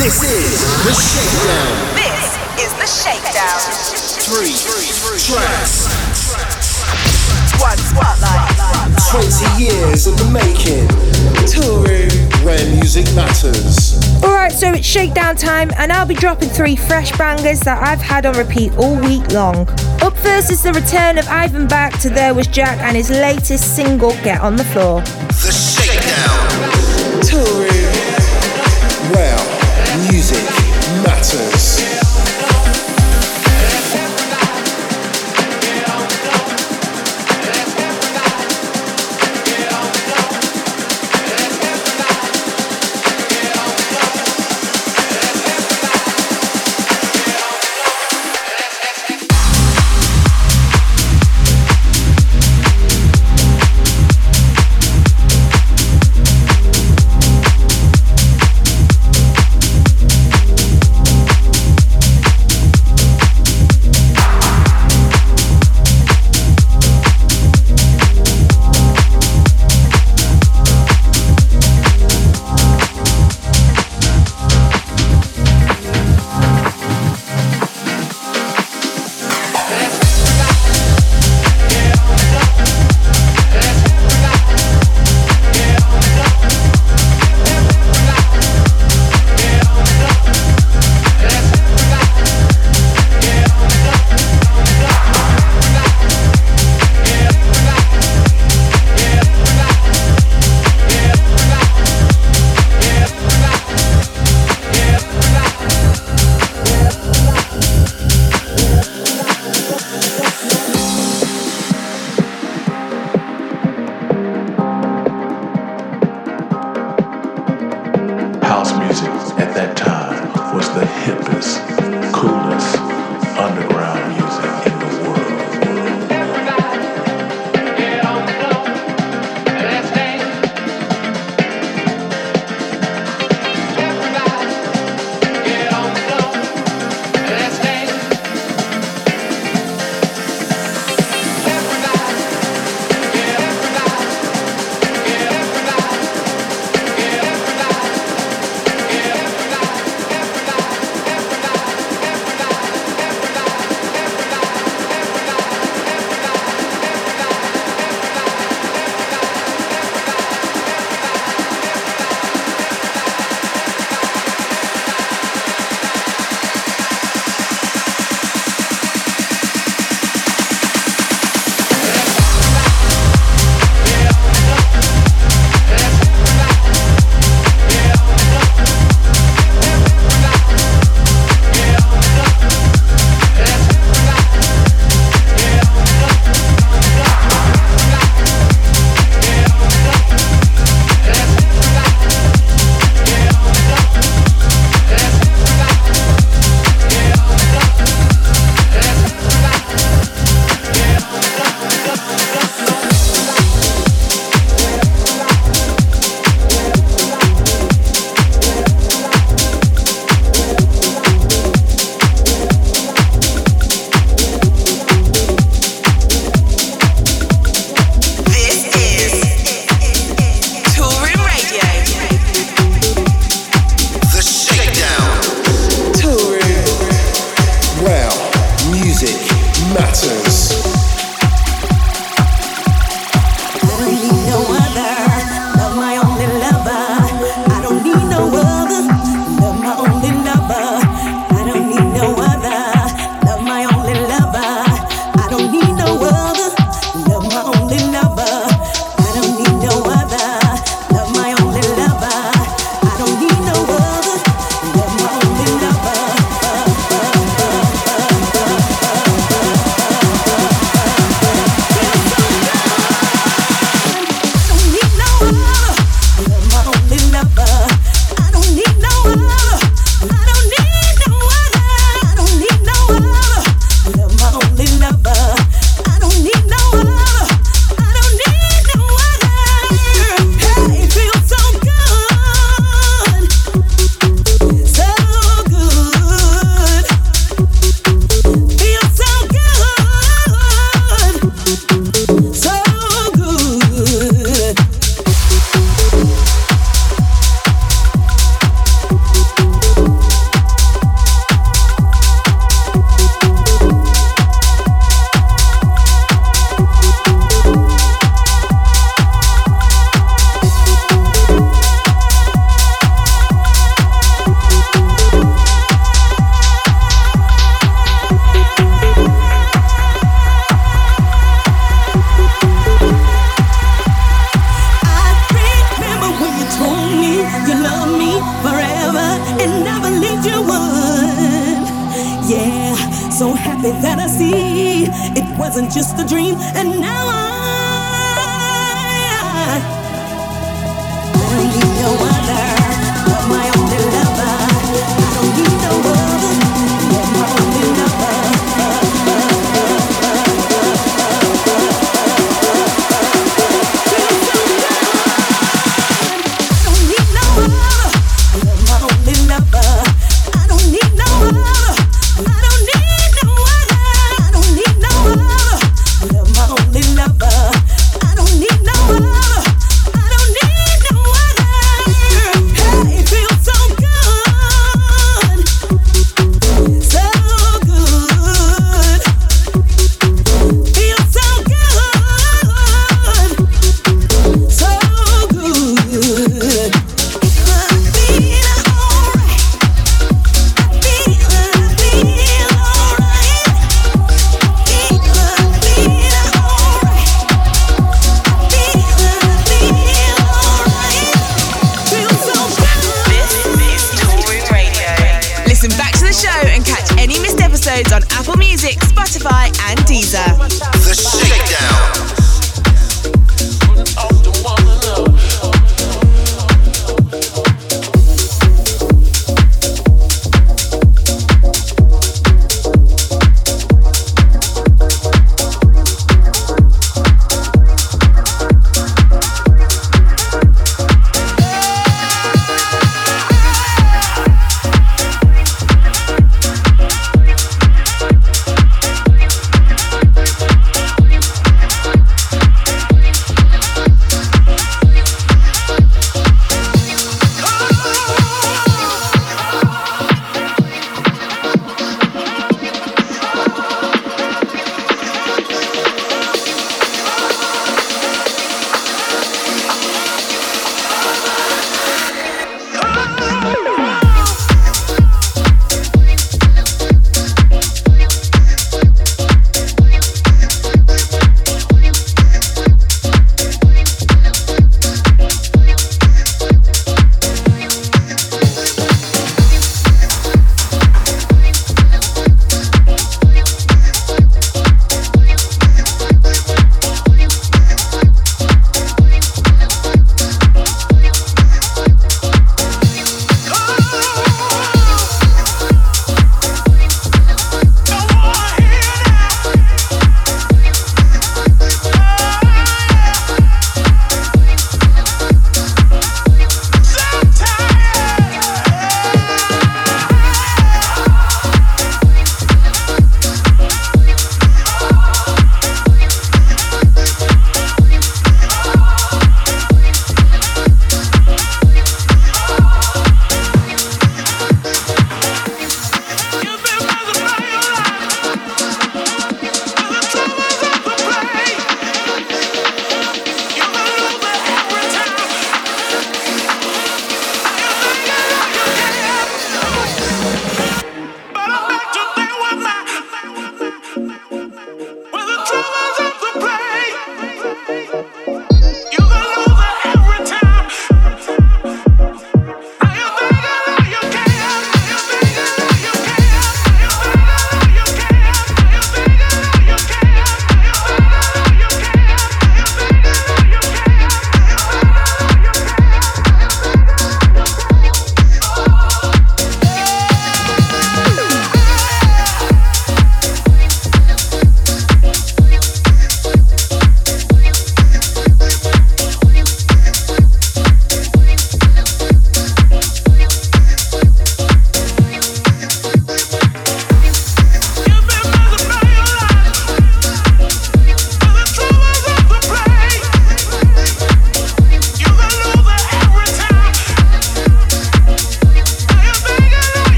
This 0.00 0.24
is 0.24 0.64
the 0.88 0.96
Shakedown. 0.96 1.76
This 1.92 2.24
is 2.56 2.72
the 2.80 2.88
Shakedown. 2.88 3.60
Three 4.24 4.56
tracks. 5.20 5.92
One 7.60 7.76
spotlight. 7.76 8.48
20 9.10 9.62
years 9.62 10.06
in 10.06 10.16
the 10.16 10.24
making. 10.32 10.88
Touring 11.44 12.08
where 12.46 12.64
music 12.76 13.04
matters. 13.14 14.03
Alright, 14.24 14.52
so 14.52 14.72
it's 14.72 14.86
shakedown 14.86 15.36
time, 15.36 15.70
and 15.76 15.92
I'll 15.92 16.06
be 16.06 16.14
dropping 16.14 16.48
three 16.48 16.76
fresh 16.76 17.16
bangers 17.18 17.60
that 17.60 17.82
I've 17.82 18.00
had 18.00 18.24
on 18.24 18.34
repeat 18.38 18.72
all 18.78 18.98
week 18.98 19.30
long. 19.32 19.68
Up 20.00 20.16
first 20.16 20.50
is 20.50 20.62
the 20.62 20.72
return 20.72 21.18
of 21.18 21.26
Yvvan 21.26 21.68
Back 21.68 21.98
to 22.00 22.08
There 22.08 22.32
Was 22.32 22.46
Jack 22.46 22.78
and 22.80 22.96
his 22.96 23.10
latest 23.10 23.76
single, 23.76 24.12
Get 24.22 24.40
on 24.40 24.56
the 24.56 24.64
Floor. 24.64 25.02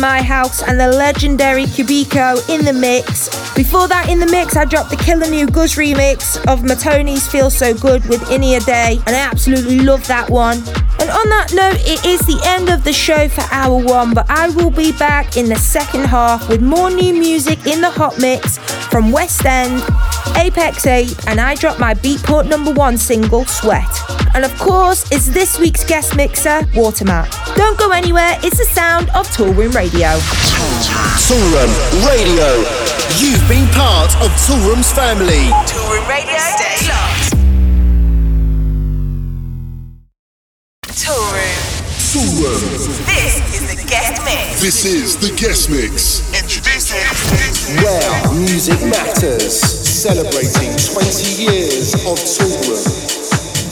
My 0.00 0.22
House 0.22 0.62
and 0.62 0.80
the 0.80 0.88
legendary 0.88 1.64
Qubiko 1.64 2.48
in 2.48 2.64
the 2.64 2.72
mix. 2.72 3.28
Before 3.54 3.86
that, 3.88 4.08
in 4.08 4.18
the 4.18 4.26
mix, 4.26 4.56
I 4.56 4.64
dropped 4.64 4.90
the 4.90 4.96
killer 4.96 5.28
new 5.28 5.46
GUZ 5.46 5.76
remix 5.76 6.38
of 6.50 6.60
Matonii's 6.60 7.28
Feel 7.28 7.50
So 7.50 7.74
Good 7.74 8.04
with 8.06 8.20
Inaya 8.22 8.64
Day, 8.64 8.98
and 9.06 9.14
I 9.14 9.20
absolutely 9.20 9.80
love 9.80 10.06
that 10.06 10.30
one. 10.30 10.58
And 11.00 11.10
on 11.10 11.28
that 11.28 11.52
note, 11.52 11.80
it 11.80 12.04
is 12.06 12.20
the 12.20 12.40
end 12.44 12.70
of 12.70 12.84
the 12.84 12.92
show 12.92 13.28
for 13.28 13.44
hour 13.50 13.82
one, 13.82 14.14
but 14.14 14.26
I 14.30 14.48
will 14.48 14.70
be 14.70 14.92
back 14.92 15.36
in 15.36 15.48
the 15.48 15.56
second 15.56 16.04
half 16.06 16.48
with 16.48 16.62
more 16.62 16.90
new 16.90 17.12
music 17.12 17.66
in 17.66 17.80
the 17.80 17.90
hot 17.90 18.18
mix 18.18 18.58
from 18.88 19.12
Westend, 19.12 19.80
Apex 20.36 20.86
8, 20.86 21.28
and 21.28 21.40
I 21.40 21.54
dropped 21.54 21.80
my 21.80 21.94
Beatport 21.94 22.48
number 22.48 22.72
one 22.72 22.96
single, 22.96 23.44
Sweat. 23.44 23.84
And 24.34 24.44
of 24.44 24.56
course, 24.58 25.10
it's 25.10 25.28
this 25.28 25.58
week's 25.58 25.84
guest 25.84 26.16
mixer, 26.16 26.60
Watermät. 26.74 27.39
Don't 27.60 27.78
go 27.78 27.90
anywhere, 27.90 28.38
it's 28.42 28.56
the 28.56 28.64
sound 28.64 29.10
of 29.10 29.28
Toolroom 29.36 29.74
Radio. 29.74 30.08
Toolroom 31.28 31.68
Radio. 32.08 32.64
You've 33.20 33.46
been 33.50 33.68
part 33.76 34.16
of 34.24 34.32
Toolroom's 34.48 34.90
family. 34.90 35.44
Toolroom 35.68 36.08
Radio. 36.08 36.38
Stay 36.56 36.88
locked. 36.88 37.36
Toolroom. 40.88 41.60
Toolroom. 42.08 43.04
This 43.04 43.36
is 43.52 43.76
the 43.76 43.86
guest 43.86 44.24
mix. 44.24 44.62
This 44.62 44.84
is 44.86 45.16
the 45.18 45.36
guest 45.36 45.68
mix. 45.68 46.32
Introducing. 46.32 46.96
Where 47.84 48.40
music 48.40 48.80
matters. 48.88 49.60
Celebrating 49.60 50.72
20 50.78 51.42
years 51.44 51.92
of 51.92 52.16
Toolroom. 52.16 53.19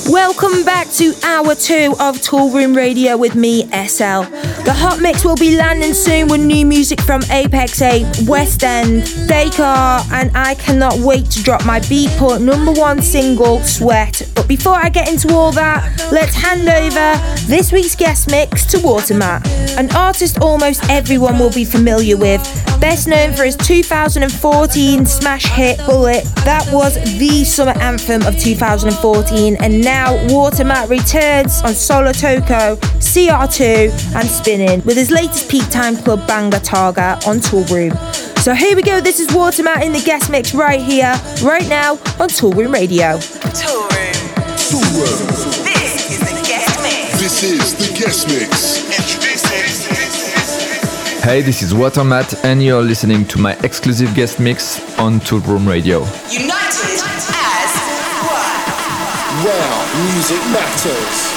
Welcome 0.09 0.65
back 0.65 0.89
to 0.93 1.13
hour 1.23 1.55
two 1.55 1.95
of 2.01 2.17
Toolroom 2.17 2.75
Radio 2.75 3.19
with 3.19 3.35
me, 3.35 3.65
ESSEL. 3.65 4.25
The 4.65 4.73
hot 4.73 5.01
mix 5.03 5.23
will 5.23 5.37
be 5.37 5.55
landing 5.55 5.93
soon 5.93 6.29
with 6.29 6.41
new 6.41 6.65
music 6.65 6.99
from 7.03 7.21
Apex 7.31 7.83
8, 7.83 8.05
Westend, 8.25 9.29
Dakar, 9.29 10.03
and 10.11 10.35
I 10.35 10.55
cannot 10.55 10.99
wait 11.01 11.31
to 11.33 11.43
drop 11.43 11.67
my 11.67 11.81
Beatport 11.81 12.43
number 12.43 12.73
one 12.73 13.03
single, 13.03 13.61
Sweat. 13.61 14.23
But 14.35 14.49
before 14.49 14.73
I 14.73 14.89
get 14.89 15.11
into 15.11 15.35
all 15.35 15.53
that, 15.53 15.85
let's 16.11 16.35
hand 16.35 16.67
over 16.67 17.47
this 17.47 17.71
week's 17.71 17.95
guest 17.95 18.31
mix 18.31 18.65
to 18.67 18.79
Watermät, 18.79 19.47
an 19.79 19.95
artist 19.95 20.39
almost 20.41 20.89
everyone 20.89 21.39
will 21.39 21.53
be 21.53 21.67
familiar 21.67 22.17
with. 22.17 22.41
Best 22.81 23.09
known 23.09 23.33
for 23.35 23.45
his 23.45 23.57
2014 23.57 25.05
smash 25.05 25.47
hit 25.47 25.79
Bullit, 25.81 26.25
that 26.45 26.67
was 26.73 26.95
the 27.19 27.45
summer 27.45 27.77
anthem 27.81 28.23
of 28.23 28.39
2014, 28.39 29.57
and 29.57 29.85
now 29.85 29.98
Watermät 30.29 30.89
returns 30.89 31.63
on 31.63 31.75
Solo 31.75 32.13
Toko, 32.13 32.77
CR2, 33.01 34.15
and 34.15 34.29
Spinnin' 34.29 34.83
with 34.85 34.97
his 34.97 35.11
latest 35.11 35.51
peak 35.51 35.69
time 35.71 35.97
club 35.97 36.27
banger 36.27 36.61
Targa 36.61 37.19
on 37.27 37.41
Toolroom. 37.41 37.93
So 38.39 38.55
here 38.55 38.77
we 38.77 38.83
go, 38.83 39.01
this 39.01 39.19
is 39.21 39.29
Watermät 39.29 39.83
in 39.83 39.93
the 39.93 40.01
guest 40.01 40.31
mix 40.31 40.55
right 40.55 40.81
here, 40.81 41.15
right 41.43 41.69
now 41.69 41.93
on 42.19 42.29
Toolroom 42.29 42.73
Radio. 42.73 43.19
Toolroom. 43.53 44.15
Toolroom. 44.57 45.65
This 45.65 46.11
is 46.13 46.19
the 46.21 46.35
guest 46.47 46.81
mix. 46.83 47.21
This 47.21 47.43
is 47.43 47.75
the 47.75 47.89
guest 47.99 48.29
mix. 48.29 48.79
Hey, 51.25 51.43
this 51.43 51.63
is 51.63 51.75
Watermät, 51.75 52.45
and 52.45 52.63
you're 52.63 52.83
listening 52.83 53.27
to 53.27 53.39
my 53.39 53.53
exclusive 53.63 54.15
guest 54.15 54.39
mix 54.41 54.79
on 54.99 55.21
Toolroom 55.21 55.67
Radio. 55.67 55.99
United 56.31 57.03
as 57.35 57.75
one. 58.25 59.45
Where 59.45 59.78
music 60.05 60.39
matters. 60.53 61.28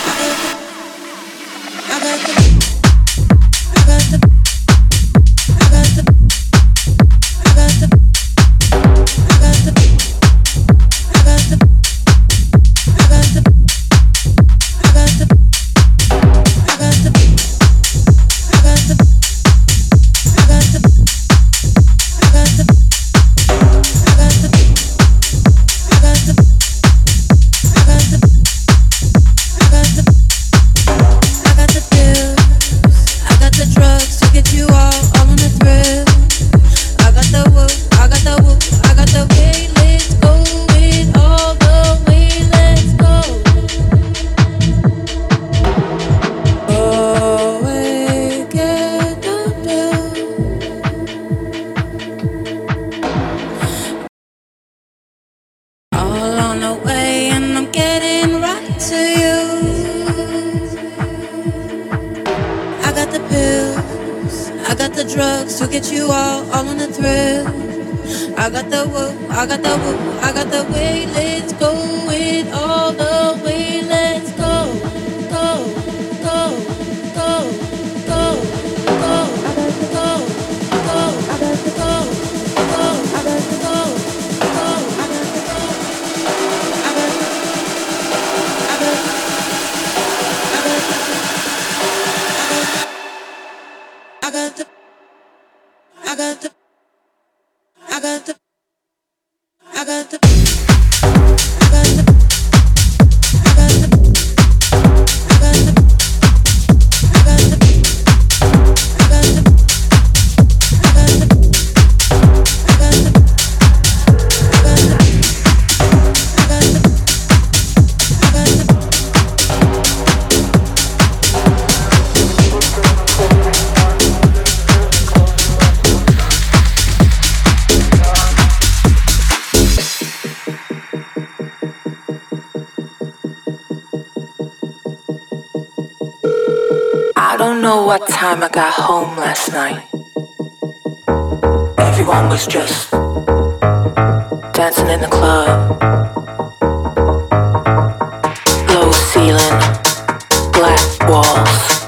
Black 150.61 151.09
walls. 151.09 151.80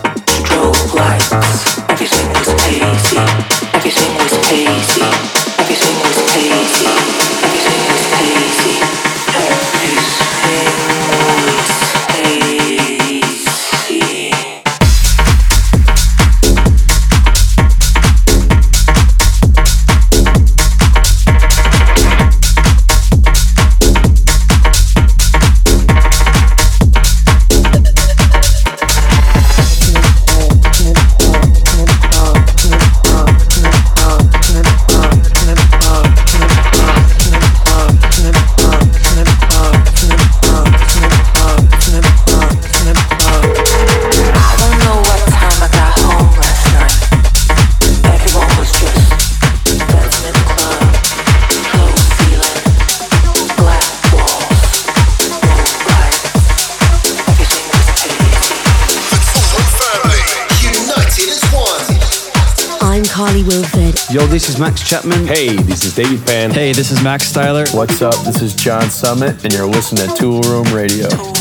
Is 64.53 64.59
Max 64.59 64.87
Chapman. 64.87 65.25
Hey, 65.25 65.55
this 65.55 65.83
is 65.83 65.95
David 65.95 66.23
Pan. 66.27 66.51
Hey, 66.51 66.73
this 66.73 66.91
is 66.91 67.01
Max 67.01 67.31
Styler. 67.31 67.65
What's 67.73 68.03
up? 68.03 68.13
This 68.23 68.39
is 68.43 68.53
John 68.53 68.87
Summit, 68.91 69.43
and 69.43 69.51
you're 69.51 69.65
listening 69.65 70.07
to 70.07 70.13
Toolroom 70.13 70.71
Radio. 70.71 71.07
Toolroom 71.07 71.09
Radio. 71.09 71.32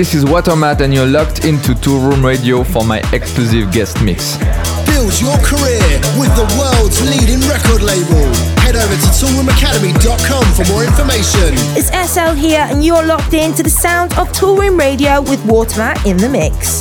This 0.00 0.14
is 0.14 0.24
Watermät, 0.24 0.80
and 0.80 0.94
you're 0.94 1.06
locked 1.06 1.44
into 1.44 1.74
Toolroom 1.74 2.24
Radio 2.24 2.64
for 2.64 2.82
my 2.82 3.02
exclusive 3.12 3.70
guest 3.70 4.00
mix. 4.00 4.38
Build 4.86 5.12
your 5.20 5.36
career 5.44 6.00
with 6.18 6.34
the 6.36 6.46
world's 6.58 7.02
leading 7.10 7.46
record 7.46 7.82
label. 7.82 8.24
Head 8.60 8.76
over 8.76 8.94
to 8.94 9.08
toolroomacademy.com 9.20 10.44
for 10.54 10.72
more 10.72 10.84
information. 10.84 11.52
It's 11.76 11.90
ESSEL 11.90 12.34
here, 12.34 12.66
and 12.70 12.82
you're 12.82 13.04
locked 13.04 13.34
in 13.34 13.52
to 13.52 13.62
the 13.62 13.68
sound 13.68 14.14
of 14.14 14.32
Toolroom 14.32 14.78
Radio 14.78 15.20
with 15.20 15.40
Watermät 15.40 16.06
in 16.06 16.16
the 16.16 16.30
mix. 16.30 16.79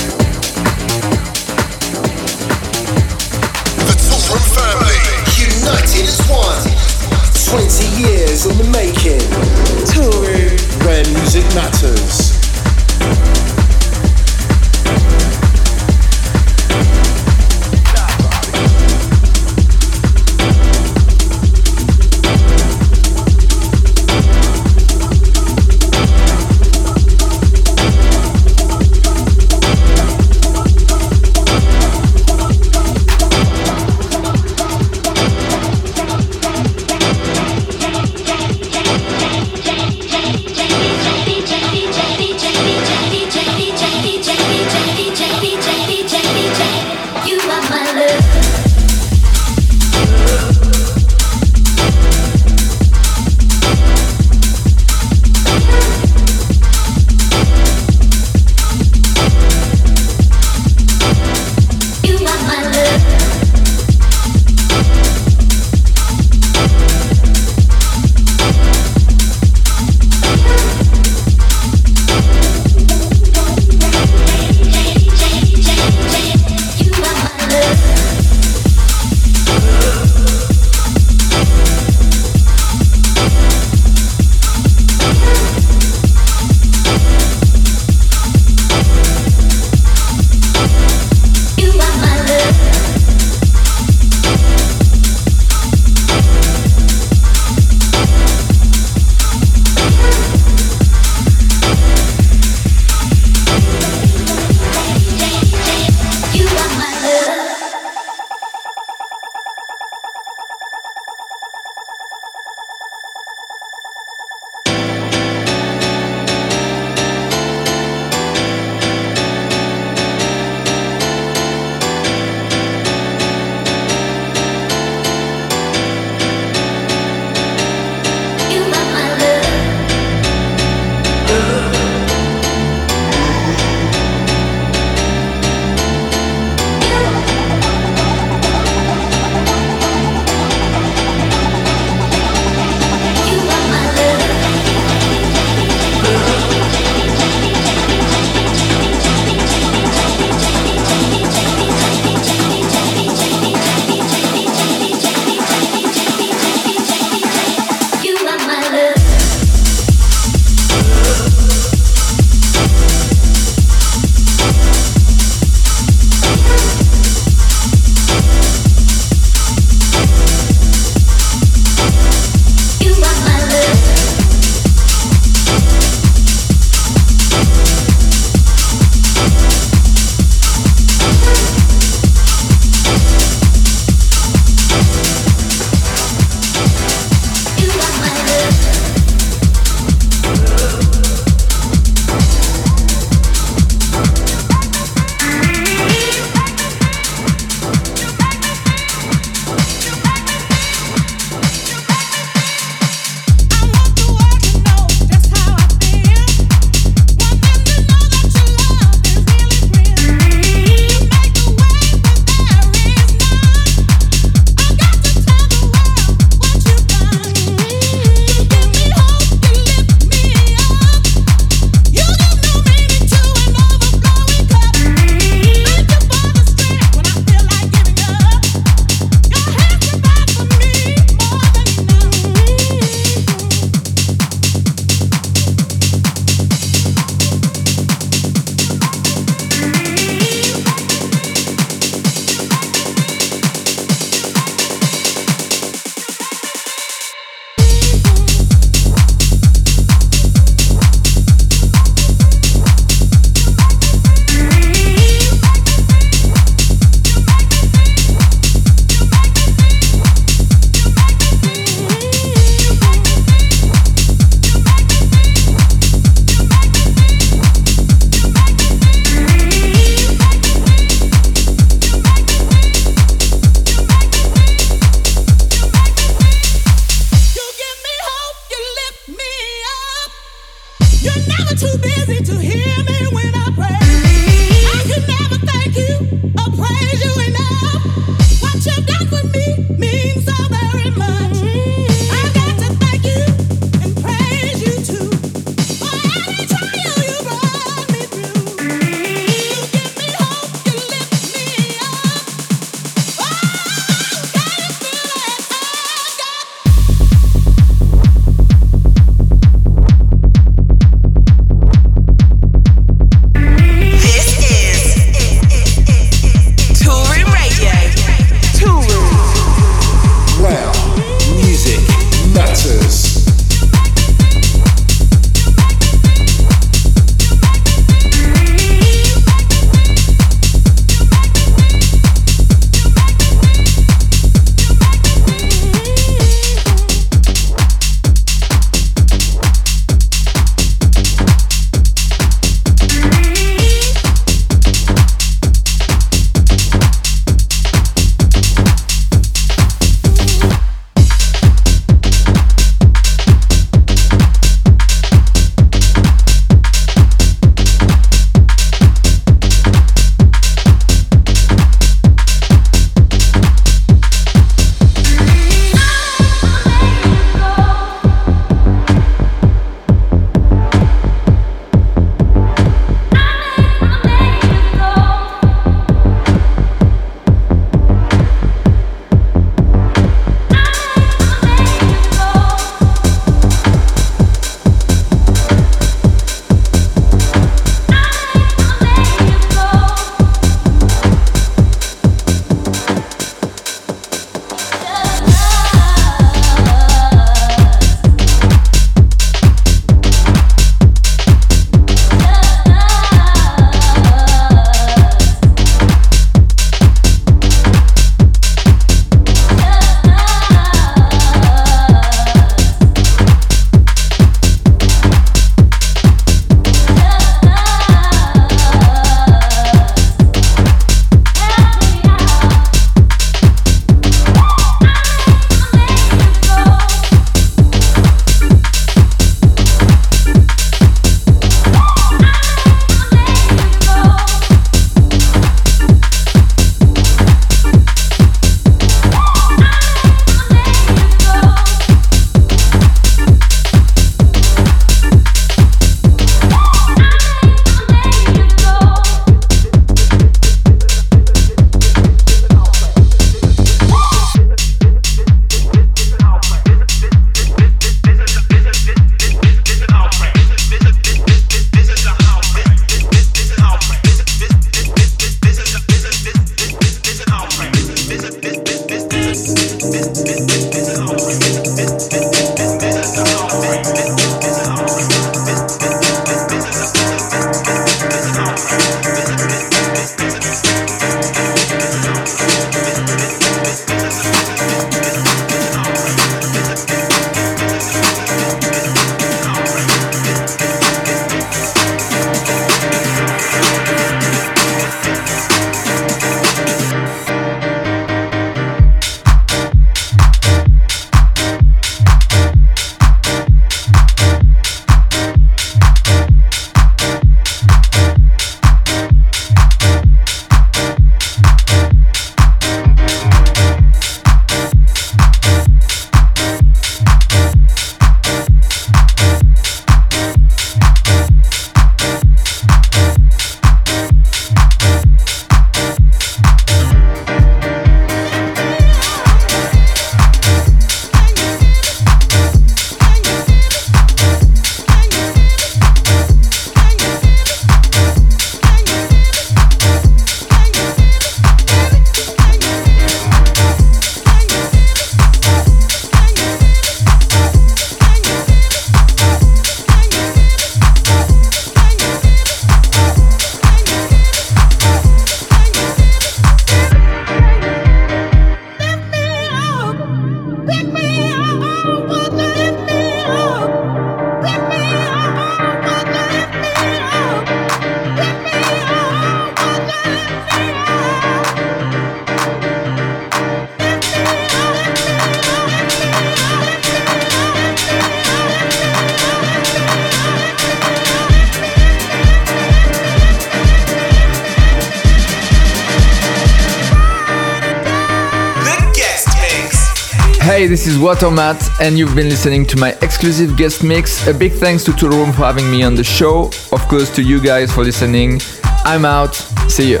Hey, 591.16 591.22
this 591.22 591.32
is 591.32 591.32
Watermät, 591.32 591.80
and 591.80 591.98
you've 591.98 592.14
been 592.14 592.28
listening 592.28 592.66
to 592.66 592.76
my 592.76 592.90
exclusive 593.00 593.56
guest 593.56 593.82
mix. 593.82 594.26
A 594.26 594.34
big 594.34 594.52
thanks 594.52 594.84
to 594.84 594.92
Toolroom 594.92 595.32
for 595.32 595.44
having 595.44 595.70
me 595.70 595.82
on 595.82 595.94
the 595.94 596.04
show. 596.04 596.50
Of 596.72 596.86
course, 596.88 597.10
to 597.16 597.22
you 597.22 597.40
guys 597.40 597.72
for 597.72 597.84
listening. 597.84 598.40
I'm 598.84 599.04
out. 599.04 599.34
See 599.68 599.90
you. 599.90 600.00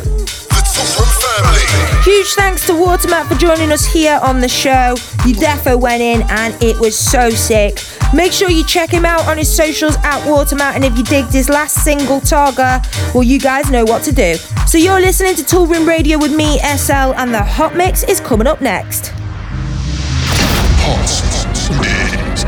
Huge 2.04 2.34
thanks 2.34 2.66
to 2.66 2.72
Watermät 2.72 3.26
for 3.28 3.34
joining 3.34 3.72
us 3.72 3.86
here 3.86 4.20
on 4.22 4.40
the 4.40 4.48
show. 4.48 4.96
You 5.24 5.34
defo 5.34 5.80
went 5.80 6.02
in 6.02 6.22
and 6.28 6.54
it 6.62 6.78
was 6.78 6.96
so 6.96 7.30
sick. 7.30 7.80
Make 8.14 8.32
sure 8.32 8.50
you 8.50 8.64
check 8.64 8.90
him 8.90 9.04
out 9.04 9.26
on 9.26 9.38
his 9.38 9.48
socials 9.54 9.96
at 10.04 10.22
Watermät, 10.26 10.74
and 10.74 10.84
if 10.84 10.96
you 10.96 11.04
digged 11.04 11.32
his 11.32 11.48
last 11.48 11.82
single, 11.82 12.20
Targa, 12.20 12.80
well, 13.14 13.24
you 13.24 13.38
guys 13.38 13.70
know 13.70 13.84
what 13.84 14.02
to 14.04 14.12
do. 14.12 14.36
So 14.66 14.78
you're 14.78 15.00
listening 15.00 15.34
to 15.36 15.42
Toolroom 15.42 15.86
Radio 15.86 16.18
with 16.18 16.34
me, 16.34 16.58
ESSEL, 16.58 17.14
and 17.16 17.32
the 17.32 17.42
Hot 17.42 17.74
Mix 17.74 18.04
is 18.04 18.20
coming 18.20 18.46
up 18.46 18.60
next. 18.60 19.05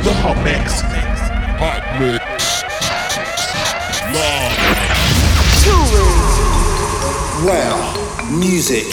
The 0.09 0.15
Hot 0.15 0.43
Mix. 0.43 0.81
Hot 1.61 1.85
Mix. 2.01 2.25
Wow, 7.45 7.98
music 8.31 8.85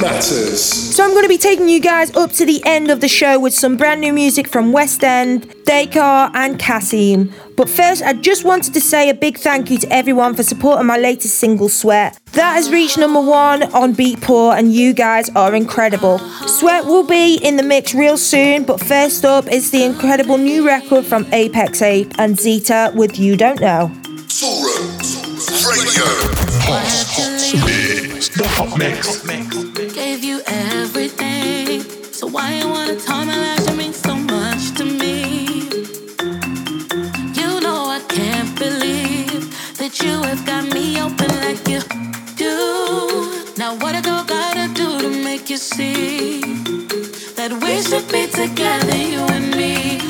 matters. 0.00 0.62
So 0.62 1.04
I'm 1.04 1.10
going 1.10 1.22
to 1.22 1.28
be 1.28 1.38
taking 1.38 1.68
you 1.68 1.80
guys 1.80 2.14
up 2.16 2.32
to 2.32 2.44
the 2.44 2.60
end 2.66 2.90
of 2.90 3.00
the 3.00 3.08
show 3.08 3.38
with 3.38 3.54
some 3.54 3.76
brand 3.76 4.00
new 4.00 4.12
music 4.12 4.48
from 4.48 4.72
Westend, 4.72 5.64
Dakar, 5.64 6.30
and 6.34 6.58
Kasim. 6.58 7.32
But 7.56 7.68
first, 7.68 8.02
I 8.02 8.14
just 8.14 8.44
wanted 8.44 8.74
to 8.74 8.80
say 8.80 9.08
a 9.08 9.14
big 9.14 9.38
thank 9.38 9.70
you 9.70 9.78
to 9.78 9.92
everyone 9.92 10.34
for 10.34 10.42
supporting 10.42 10.86
my 10.86 10.96
latest 10.98 11.36
single, 11.36 11.68
Sweat. 11.68 12.18
That 12.32 12.54
has 12.54 12.70
reached 12.70 12.98
number 12.98 13.20
one 13.20 13.62
on 13.74 13.94
Beatport, 13.94 14.58
and 14.58 14.72
you 14.72 14.92
guys 14.92 15.28
are 15.30 15.54
incredible. 15.54 16.18
Sweat 16.18 16.86
will 16.86 17.06
be 17.06 17.36
in 17.36 17.56
the 17.56 17.62
mix 17.62 17.94
real 17.94 18.16
soon, 18.16 18.64
but 18.64 18.80
first 18.80 19.24
up 19.24 19.46
is 19.46 19.70
the 19.70 19.84
incredible 19.84 20.38
new 20.38 20.66
record 20.66 21.04
from 21.04 21.26
Apex 21.32 21.82
Ape 21.82 22.12
and 22.18 22.38
Zeta 22.38 22.92
with 22.94 23.18
You 23.18 23.36
Don't 23.36 23.60
Know. 23.60 23.92
The 28.28 28.46
Hot 28.48 28.76
Mix. 28.76 29.22
Gave 29.94 30.22
you 30.22 30.42
everything. 30.46 31.82
So 32.12 32.26
why 32.26 32.52
you 32.52 32.68
wanna 32.68 32.96
tell 33.00 33.24
my 33.24 33.34
life 33.34 33.64
to 33.66 33.74
mean 33.74 33.94
so 33.94 34.14
much 34.14 34.72
to 34.76 34.84
me? 34.84 35.70
You 37.32 37.60
know 37.62 37.88
I 37.88 38.02
can't 38.08 38.58
believe 38.58 39.48
that 39.78 40.02
you 40.02 40.22
have 40.22 40.44
got 40.44 40.64
me 40.70 41.00
open 41.00 41.30
like 41.40 41.66
you 41.66 41.80
do. 42.36 43.42
Now 43.56 43.74
what 43.76 43.96
a 43.96 44.02
girl 44.02 44.22
gotta 44.24 44.68
do 44.74 45.00
to 45.00 45.08
make 45.24 45.48
you 45.48 45.56
see 45.56 46.42
that 47.36 47.52
we 47.62 47.80
should 47.80 48.06
be 48.12 48.26
together, 48.26 48.96
you 48.98 49.20
and 49.32 49.56
me. 49.56 50.09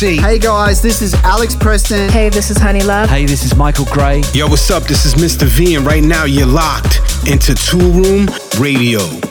TFC. 0.00 0.18
Hey 0.18 0.38
guys, 0.38 0.80
this 0.80 1.02
is 1.02 1.14
Alex 1.14 1.54
Preston. 1.54 2.08
Hey, 2.10 2.28
this 2.28 2.50
is 2.50 2.56
Honey 2.56 2.82
Love. 2.82 3.08
Hey, 3.08 3.26
this 3.26 3.44
is 3.44 3.54
Michael 3.54 3.84
Gray. 3.86 4.22
Yo, 4.32 4.46
what's 4.48 4.70
up? 4.70 4.84
This 4.84 5.04
is 5.04 5.14
Mr. 5.14 5.46
V, 5.46 5.74
and 5.74 5.86
right 5.86 6.02
now 6.02 6.24
you're 6.24 6.46
locked 6.46 7.00
into 7.28 7.54
Two 7.54 7.78
Toolroom 7.78 8.60
Radio. 8.60 9.29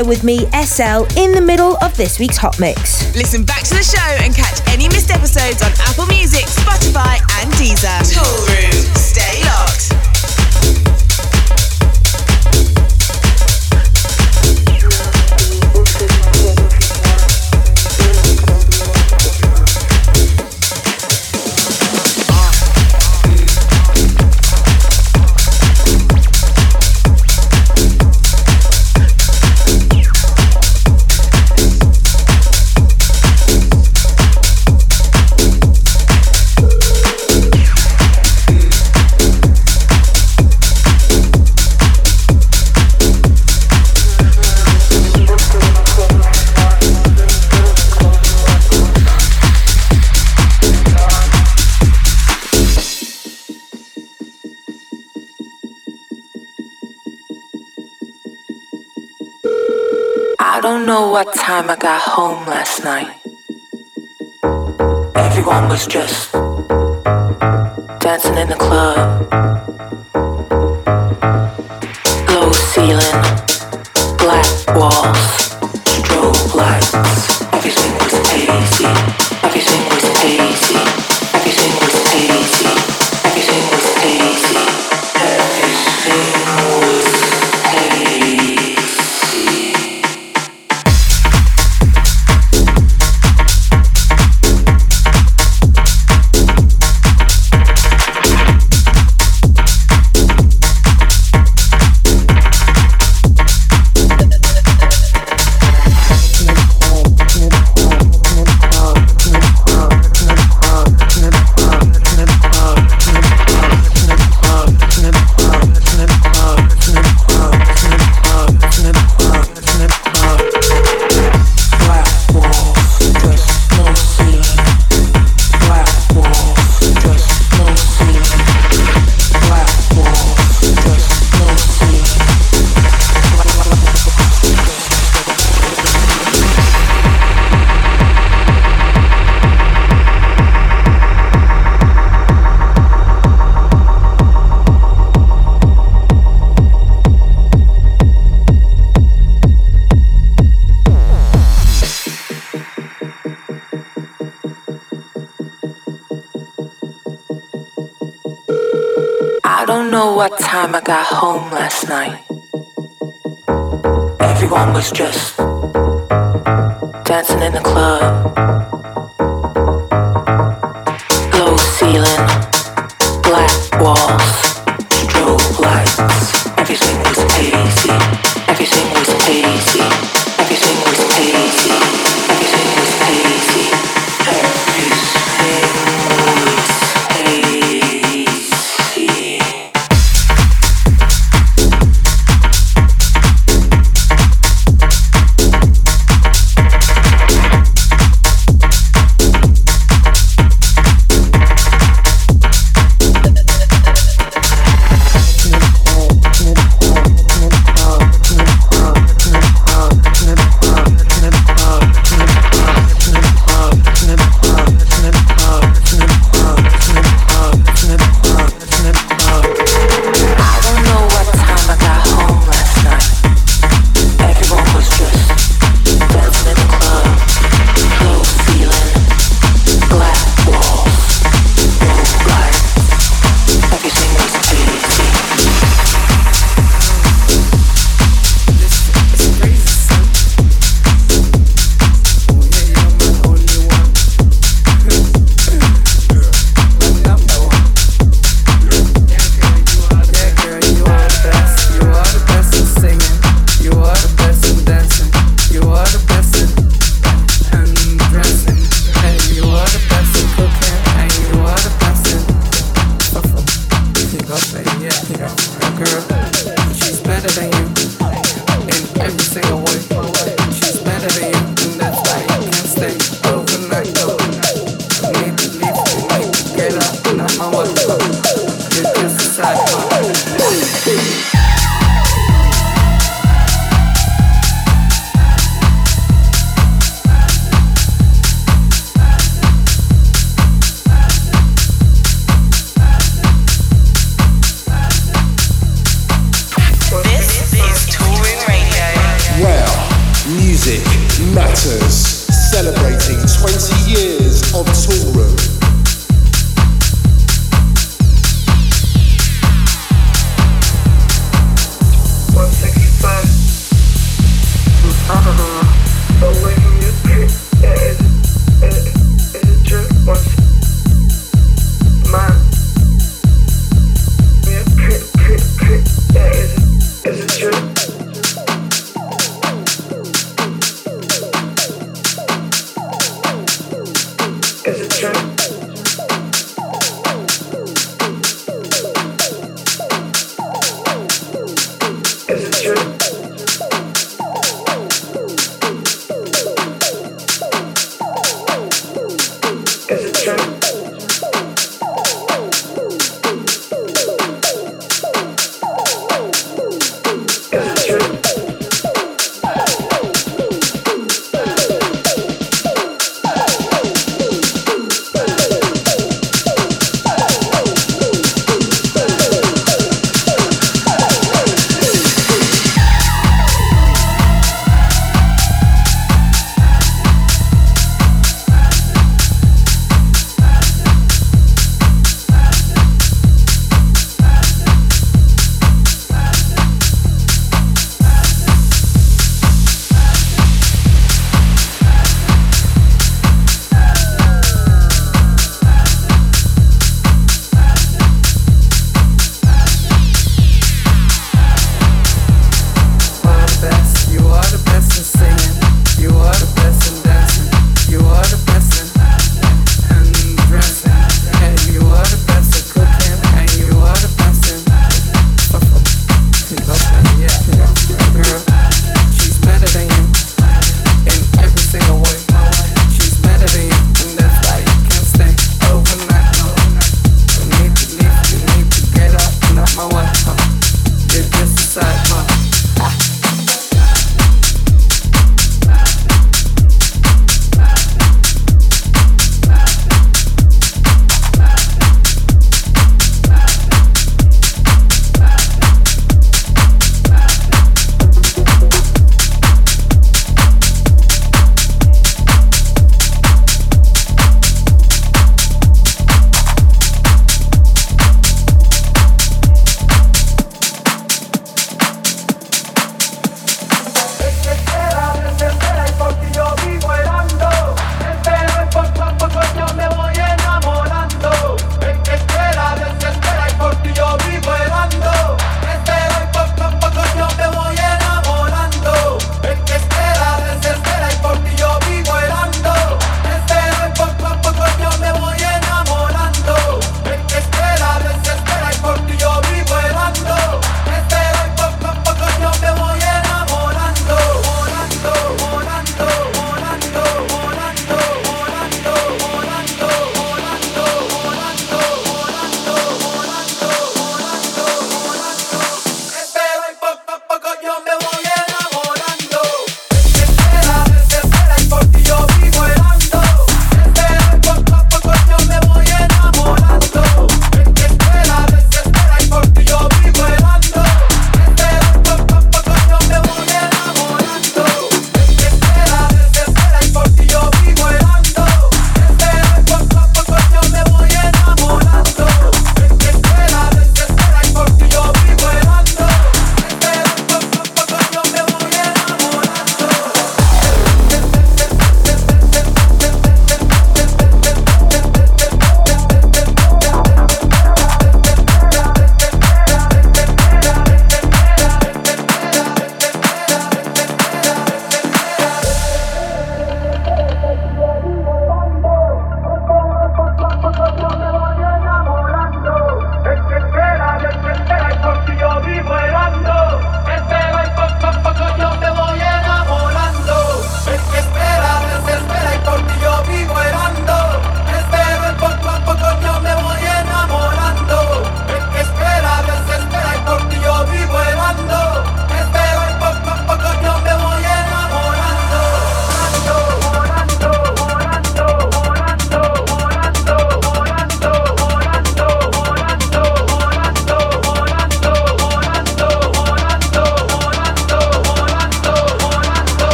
Radio 0.00 0.08
with 0.08 0.24
me, 0.24 0.38
ESSEL, 0.52 1.16
in 1.16 1.32
the 1.32 1.40
middle 1.40 1.76
of 1.82 1.96
this 1.96 2.18
week's 2.18 2.36
Hot 2.36 2.58
Mix. 2.58 3.14
Listen 3.14 3.44
back 3.44 3.62
to 3.64 3.74
the 3.74 3.82
show 3.82 4.24
and 4.24 4.34
catch 4.34 4.60
any 4.68 4.88
missed 4.88 5.10
episodes 5.10 5.62
on 5.62 5.72
Apple 5.88 6.06
Music, 6.06 6.44
Spotify, 6.46 7.18
and 7.40 7.52
Deezer. 7.54 8.00
Toolroom, 8.12 8.96
stay 8.96 9.42
locked. 9.44 9.89
know 60.90 61.08
what 61.08 61.32
time 61.36 61.70
I 61.70 61.76
got 61.76 62.02
home 62.02 62.44
last 62.48 62.82
night. 62.82 63.14
Everyone 65.14 65.68
was 65.68 65.86
just 65.86 66.32
dancing 68.00 68.36
in 68.36 68.48
the 68.48 68.56
club. 68.58 69.49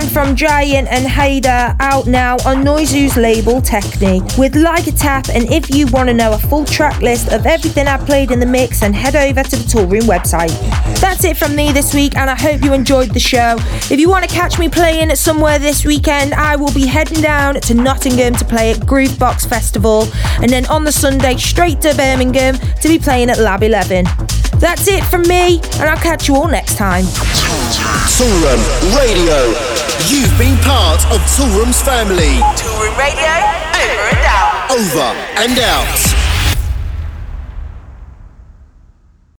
From 0.00 0.34
Giant 0.34 0.88
and 0.88 1.04
Hader 1.04 1.76
out 1.78 2.06
now 2.06 2.36
on 2.46 2.64
Noizu's 2.64 3.18
label 3.18 3.60
Techni 3.60 4.22
with 4.38 4.56
Like 4.56 4.86
a 4.86 4.92
Tap. 4.92 5.28
And 5.28 5.52
if 5.52 5.68
you 5.68 5.86
want 5.88 6.08
to 6.08 6.14
know 6.14 6.32
a 6.32 6.38
full 6.38 6.64
track 6.64 7.02
list 7.02 7.30
of 7.30 7.44
everything 7.44 7.86
I 7.86 7.98
played 7.98 8.30
in 8.30 8.40
the 8.40 8.46
mix, 8.46 8.80
then 8.80 8.94
head 8.94 9.16
over 9.16 9.42
to 9.42 9.56
the 9.56 9.64
Toolroom 9.64 10.02
website. 10.02 10.50
That's 10.98 11.24
it 11.24 11.36
from 11.36 11.54
me 11.54 11.72
this 11.72 11.92
week, 11.92 12.16
and 12.16 12.30
I 12.30 12.34
hope 12.34 12.62
you 12.62 12.72
enjoyed 12.72 13.10
the 13.10 13.20
show. 13.20 13.56
If 13.90 14.00
you 14.00 14.08
want 14.08 14.26
to 14.26 14.34
catch 14.34 14.58
me 14.58 14.70
playing 14.70 15.14
somewhere 15.14 15.58
this 15.58 15.84
weekend, 15.84 16.32
I 16.32 16.56
will 16.56 16.72
be 16.72 16.86
heading 16.86 17.20
down 17.20 17.56
to 17.56 17.74
Nottingham 17.74 18.34
to 18.36 18.46
play 18.46 18.70
at 18.70 18.78
Groovebox 18.78 19.46
Festival, 19.46 20.08
and 20.40 20.48
then 20.48 20.64
on 20.66 20.84
the 20.84 20.92
Sunday 20.92 21.36
straight 21.36 21.82
to 21.82 21.94
Birmingham 21.94 22.56
to 22.56 22.88
be 22.88 22.98
playing 22.98 23.28
at 23.28 23.38
Lab 23.38 23.62
11. 23.62 24.06
That's 24.56 24.88
it 24.88 25.04
from 25.04 25.22
me, 25.22 25.60
and 25.74 25.82
I'll 25.82 25.96
catch 25.98 26.28
you 26.28 26.36
all 26.36 26.48
next 26.48 26.76
time. 26.76 27.04
Toolroom 28.16 28.96
Radio. 28.96 29.71
You've 30.08 30.36
been 30.36 30.56
part 30.58 31.04
of 31.12 31.20
Toolroom's 31.30 31.80
family. 31.80 32.42
Toolroom 32.58 32.96
Radio, 32.98 33.30
over 33.78 34.08
and 34.10 34.26
out. 34.26 34.70
Over 34.70 35.14
and 35.38 35.58
out. 35.58 36.11